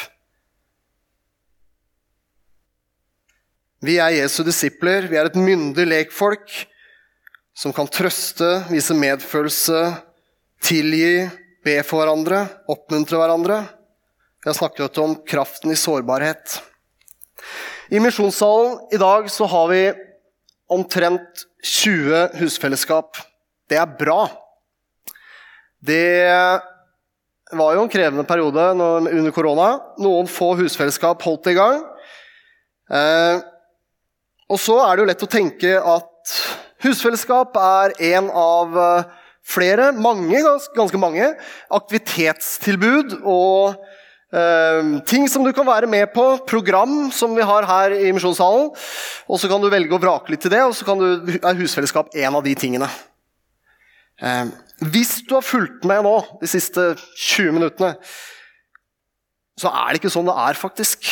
Vi 3.80 3.96
er 4.04 4.12
Jesu 4.18 4.42
disipler, 4.44 5.08
vi 5.08 5.16
er 5.16 5.30
et 5.30 5.40
myndig 5.40 5.88
lekfolk 5.88 6.52
som 7.56 7.72
kan 7.72 7.88
trøste, 7.88 8.52
vise 8.68 8.98
medfølelse, 9.08 9.80
tilgi, 10.60 11.30
be 11.64 11.80
for 11.88 12.04
hverandre, 12.04 12.44
oppmuntre 12.68 13.24
hverandre. 13.24 13.62
Vi 14.44 14.52
har 14.52 14.60
snakket 14.60 15.00
om 15.00 15.16
kraften 15.24 15.72
i 15.72 15.80
sårbarhet. 15.80 16.60
I 17.88 18.04
misjonssalen 18.04 18.82
i 18.92 19.00
dag 19.00 19.32
så 19.32 19.48
har 19.48 19.72
vi 19.72 19.86
omtrent 20.68 21.48
20 21.64 22.40
husfellesskap. 22.40 23.20
Det 23.70 23.78
er 23.80 23.98
bra. 24.00 24.24
Det 25.80 26.30
var 27.52 27.76
jo 27.76 27.84
en 27.84 27.92
krevende 27.92 28.26
periode 28.28 28.66
under 28.78 29.32
korona. 29.36 29.70
Noen 30.02 30.30
få 30.30 30.54
husfellesskap 30.60 31.24
holdt 31.26 31.52
i 31.52 31.58
gang. 31.58 31.84
Eh, 32.90 33.42
og 34.50 34.58
så 34.62 34.80
er 34.86 34.96
det 34.96 35.04
jo 35.04 35.10
lett 35.12 35.28
å 35.28 35.30
tenke 35.30 35.76
at 35.78 36.36
Husfellesskap 36.80 37.58
er 37.60 37.94
en 38.14 38.30
av 38.32 38.78
eh, 38.80 39.08
flere, 39.44 39.90
mange, 39.92 40.40
ganske 40.78 41.02
mange, 41.02 41.34
aktivitetstilbud 41.76 43.18
og 43.20 43.82
eh, 44.34 44.90
ting 45.10 45.28
som 45.32 45.46
du 45.46 45.52
kan 45.56 45.68
være 45.68 45.90
med 45.90 46.12
på. 46.14 46.26
Program 46.50 47.12
som 47.16 47.36
vi 47.38 47.46
har 47.46 47.68
her 47.70 47.96
i 47.98 48.14
Misjonssalen. 48.16 48.72
Og 49.30 49.42
så 49.42 49.50
kan 49.52 49.62
du 49.62 49.70
velge 49.72 49.96
å 49.96 50.02
vrake 50.02 50.34
litt 50.34 50.44
til 50.46 50.54
det, 50.54 50.64
og 50.66 50.76
så 50.78 50.98
du, 51.00 51.38
er 51.40 51.62
husfellesskap 51.62 52.14
en 52.16 52.40
av 52.40 52.46
de 52.46 52.56
tingene. 52.58 52.90
Eh, 54.20 54.46
hvis 54.92 55.20
du 55.28 55.36
har 55.38 55.46
fulgt 55.46 55.88
med 55.88 56.06
nå 56.06 56.16
de 56.42 56.50
siste 56.52 56.94
20 57.16 57.58
minuttene, 57.58 57.96
så 59.60 59.72
er 59.76 59.92
det 59.92 60.00
ikke 60.00 60.14
sånn 60.14 60.30
det 60.30 60.38
er, 60.40 60.56
faktisk. 60.56 61.10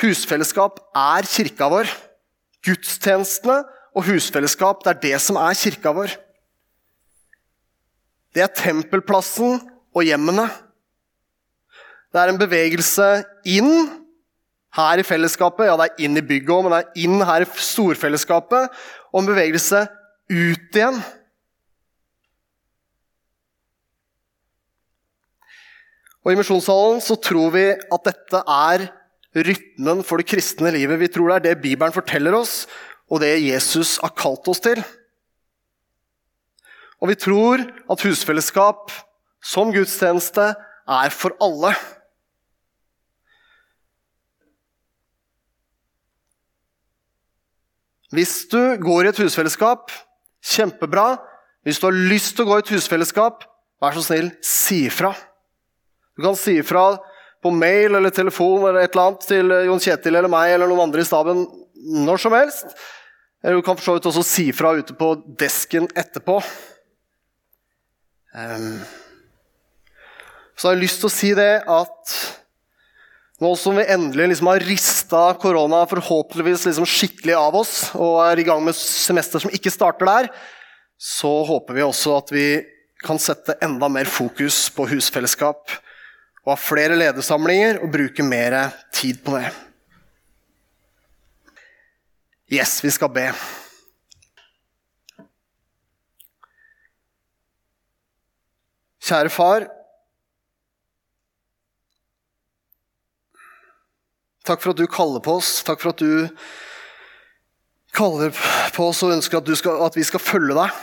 Husfellesskap 0.00 0.80
er 0.96 1.28
kirka 1.28 1.68
vår. 1.72 1.90
Gudstjenestene 2.64 3.62
og 3.92 4.06
husfellesskap, 4.06 4.84
det 4.84 4.92
er 4.94 5.00
det 5.02 5.18
som 5.20 5.38
er 5.40 5.58
kirka 5.58 5.92
vår. 5.94 6.14
Det 8.32 8.44
er 8.44 8.54
tempelplassen 8.56 9.58
og 9.92 10.06
hjemmene. 10.06 10.46
Det 12.12 12.20
er 12.20 12.28
en 12.28 12.40
bevegelse 12.40 13.08
inn 13.48 13.72
her 14.76 15.00
i 15.00 15.06
fellesskapet. 15.06 15.66
Ja, 15.68 15.76
det 15.80 15.88
er 15.88 16.06
inn 16.06 16.20
i 16.20 16.24
bygget 16.24 16.52
òg, 16.52 16.66
men 16.66 16.74
det 16.74 16.80
er 16.82 17.04
inn 17.06 17.24
her 17.24 17.44
i 17.44 17.48
storfellesskapet. 17.48 18.72
Og 19.12 19.22
en 19.22 19.30
bevegelse 19.32 19.86
ut 20.32 20.78
igjen. 20.78 21.00
Og 26.22 26.32
I 26.32 26.38
misjonssalen 26.38 27.00
så 27.02 27.16
tror 27.18 27.50
vi 27.56 27.64
at 27.74 28.04
dette 28.06 28.42
er 28.46 28.86
rytmen 29.32 30.02
for 30.06 30.20
det 30.20 30.28
kristne 30.30 30.70
livet. 30.74 31.00
Vi 31.00 31.10
tror 31.10 31.32
det 31.32 31.38
er 31.38 31.46
det 31.48 31.62
Bibelen 31.64 31.94
forteller 31.94 32.36
oss, 32.36 32.66
og 33.10 33.24
det 33.24 33.34
Jesus 33.42 33.96
har 34.04 34.12
kalt 34.16 34.46
oss 34.52 34.62
til. 34.62 34.78
Og 37.02 37.10
vi 37.10 37.18
tror 37.18 37.64
at 37.90 38.04
husfellesskap 38.06 38.92
som 39.42 39.72
gudstjeneste 39.74 40.52
er 40.86 41.10
for 41.10 41.34
alle. 41.42 41.72
Hvis 48.12 48.42
du 48.52 48.60
går 48.82 49.06
i 49.06 49.12
et 49.12 49.20
husfellesskap, 49.22 49.92
kjempebra. 50.42 51.16
Hvis 51.64 51.80
du 51.80 51.86
har 51.88 51.96
lyst 51.96 52.36
til 52.36 52.44
å 52.44 52.50
gå 52.50 52.58
i 52.58 52.64
et 52.64 52.72
husfellesskap, 52.74 53.46
vær 53.82 53.96
så 53.96 54.04
snill, 54.04 54.32
si 54.44 54.84
ifra. 54.88 55.12
Du 56.16 56.24
kan 56.24 56.36
si 56.36 56.58
ifra 56.60 56.96
på 57.42 57.50
mail 57.54 57.96
eller 57.98 58.14
telefon 58.14 58.68
eller 58.68 58.84
et 58.84 58.92
eller 58.92 59.08
annet 59.08 59.24
til 59.26 59.54
eh, 59.54 59.64
Jon 59.66 59.80
Kjetil 59.82 60.14
eller 60.14 60.30
meg 60.30 60.52
eller 60.54 60.70
noen 60.70 60.84
andre 60.84 61.02
i 61.02 61.08
staben 61.08 61.46
når 62.06 62.20
som 62.22 62.36
helst. 62.36 62.76
Eller 63.42 63.58
du 63.58 63.66
kan 63.66 63.78
for 63.78 63.88
så 63.88 63.96
vidt 63.96 64.10
også 64.10 64.22
si 64.26 64.44
fra 64.54 64.74
ute 64.78 64.94
på 64.94 65.14
desken 65.40 65.88
etterpå. 65.98 66.36
Um, 68.32 68.78
så 70.54 70.68
har 70.68 70.76
jeg 70.76 70.84
lyst 70.84 71.02
til 71.02 71.08
å 71.08 71.12
si 71.16 71.32
det 71.36 71.50
at 71.68 72.14
nå 73.42 73.50
som 73.58 73.74
vi 73.76 73.88
endelig 73.90 74.30
liksom 74.30 74.52
har 74.52 74.62
rista 74.62 75.01
korona 75.42 75.82
forhåpentligvis 75.90 76.66
liksom 76.68 76.86
skikkelig 76.88 77.34
av 77.36 77.56
oss, 77.60 77.74
og 77.94 78.20
er 78.24 78.40
i 78.40 78.46
gang 78.46 78.62
med 78.64 78.76
semester 78.78 79.42
som 79.42 79.52
ikke 79.52 79.72
starter 79.72 80.08
der, 80.08 80.28
så 80.96 81.30
håper 81.48 81.76
vi 81.76 81.84
også 81.84 82.14
at 82.20 82.32
vi 82.34 82.46
kan 83.02 83.18
sette 83.18 83.56
enda 83.64 83.88
mer 83.90 84.06
fokus 84.06 84.68
på 84.72 84.86
husfellesskap 84.92 85.74
og 86.42 86.52
ha 86.52 86.58
flere 86.58 86.96
ledersamlinger 86.98 87.80
og 87.82 87.90
bruke 87.94 88.24
mer 88.26 88.56
tid 88.94 89.18
på 89.26 89.36
det. 89.36 89.50
Yes, 92.52 92.78
vi 92.84 92.90
skal 92.92 93.10
be. 93.12 93.28
Kjære 99.02 99.32
far. 99.32 99.66
Takk 104.42 104.62
for 104.62 104.72
at 104.72 104.80
du 104.80 104.86
kaller 104.90 105.22
på 105.22 105.36
oss. 105.38 105.60
Takk 105.62 105.82
for 105.82 105.92
at 105.92 106.02
du 106.02 106.28
kaller 107.94 108.32
på 108.74 108.88
oss 108.88 109.02
og 109.06 109.14
ønsker 109.14 109.38
at, 109.38 109.52
skal, 109.58 109.84
at 109.86 109.98
vi 109.98 110.06
skal 110.06 110.22
følge 110.22 110.56
deg. 110.58 110.80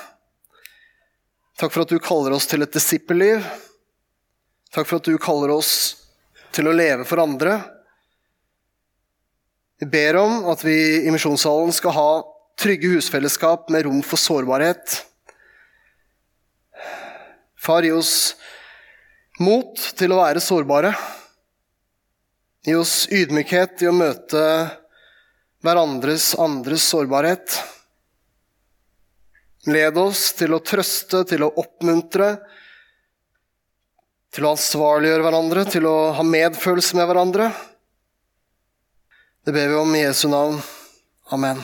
Takk 1.59 1.73
for 1.73 1.83
at 1.83 1.91
du 1.91 1.99
kaller 1.99 2.37
oss 2.37 2.47
til 2.47 2.63
et 2.63 2.71
disippelliv. 2.71 3.43
Takk 4.71 4.87
for 4.87 5.01
at 5.01 5.09
du 5.09 5.17
kaller 5.19 5.51
oss 5.51 5.73
til 6.55 6.69
å 6.69 6.75
leve 6.75 7.03
for 7.09 7.19
andre. 7.19 7.57
Vi 9.79 9.87
ber 9.91 10.21
om 10.21 10.47
at 10.51 10.63
vi 10.63 10.77
i 11.07 11.11
misjonssalen 11.11 11.75
skal 11.75 11.95
ha 11.95 12.09
trygge 12.59 12.93
husfellesskap 12.95 13.69
med 13.71 13.87
rom 13.87 14.01
for 14.03 14.19
sårbarhet. 14.19 15.01
Far, 17.59 17.83
gi 17.83 17.91
oss 17.91 18.13
mot 19.39 19.79
til 19.99 20.15
å 20.15 20.19
være 20.19 20.43
sårbare. 20.43 20.93
Gi 22.67 22.75
oss 22.75 23.05
ydmykhet 23.07 23.85
i 23.85 23.87
å 23.87 23.95
møte 23.95 24.43
hverandres 25.63 26.33
andres 26.39 26.83
sårbarhet. 26.91 27.55
Led 29.69 29.99
oss 29.99 30.29
til 30.39 30.55
å 30.55 30.61
trøste, 30.63 31.23
til 31.27 31.45
å 31.47 31.53
oppmuntre, 31.61 32.33
til 34.35 34.45
å 34.45 34.53
ansvarliggjøre 34.57 35.25
hverandre, 35.25 35.65
til 35.71 35.87
å 35.87 35.97
ha 36.19 36.27
medfølelse 36.35 36.99
med 36.99 37.09
hverandre. 37.09 37.49
Det 39.47 39.55
ber 39.55 39.71
vi 39.71 39.79
om 39.79 39.95
i 39.95 40.03
Jesu 40.03 40.27
navn. 40.31 40.59
Amen. 41.31 41.63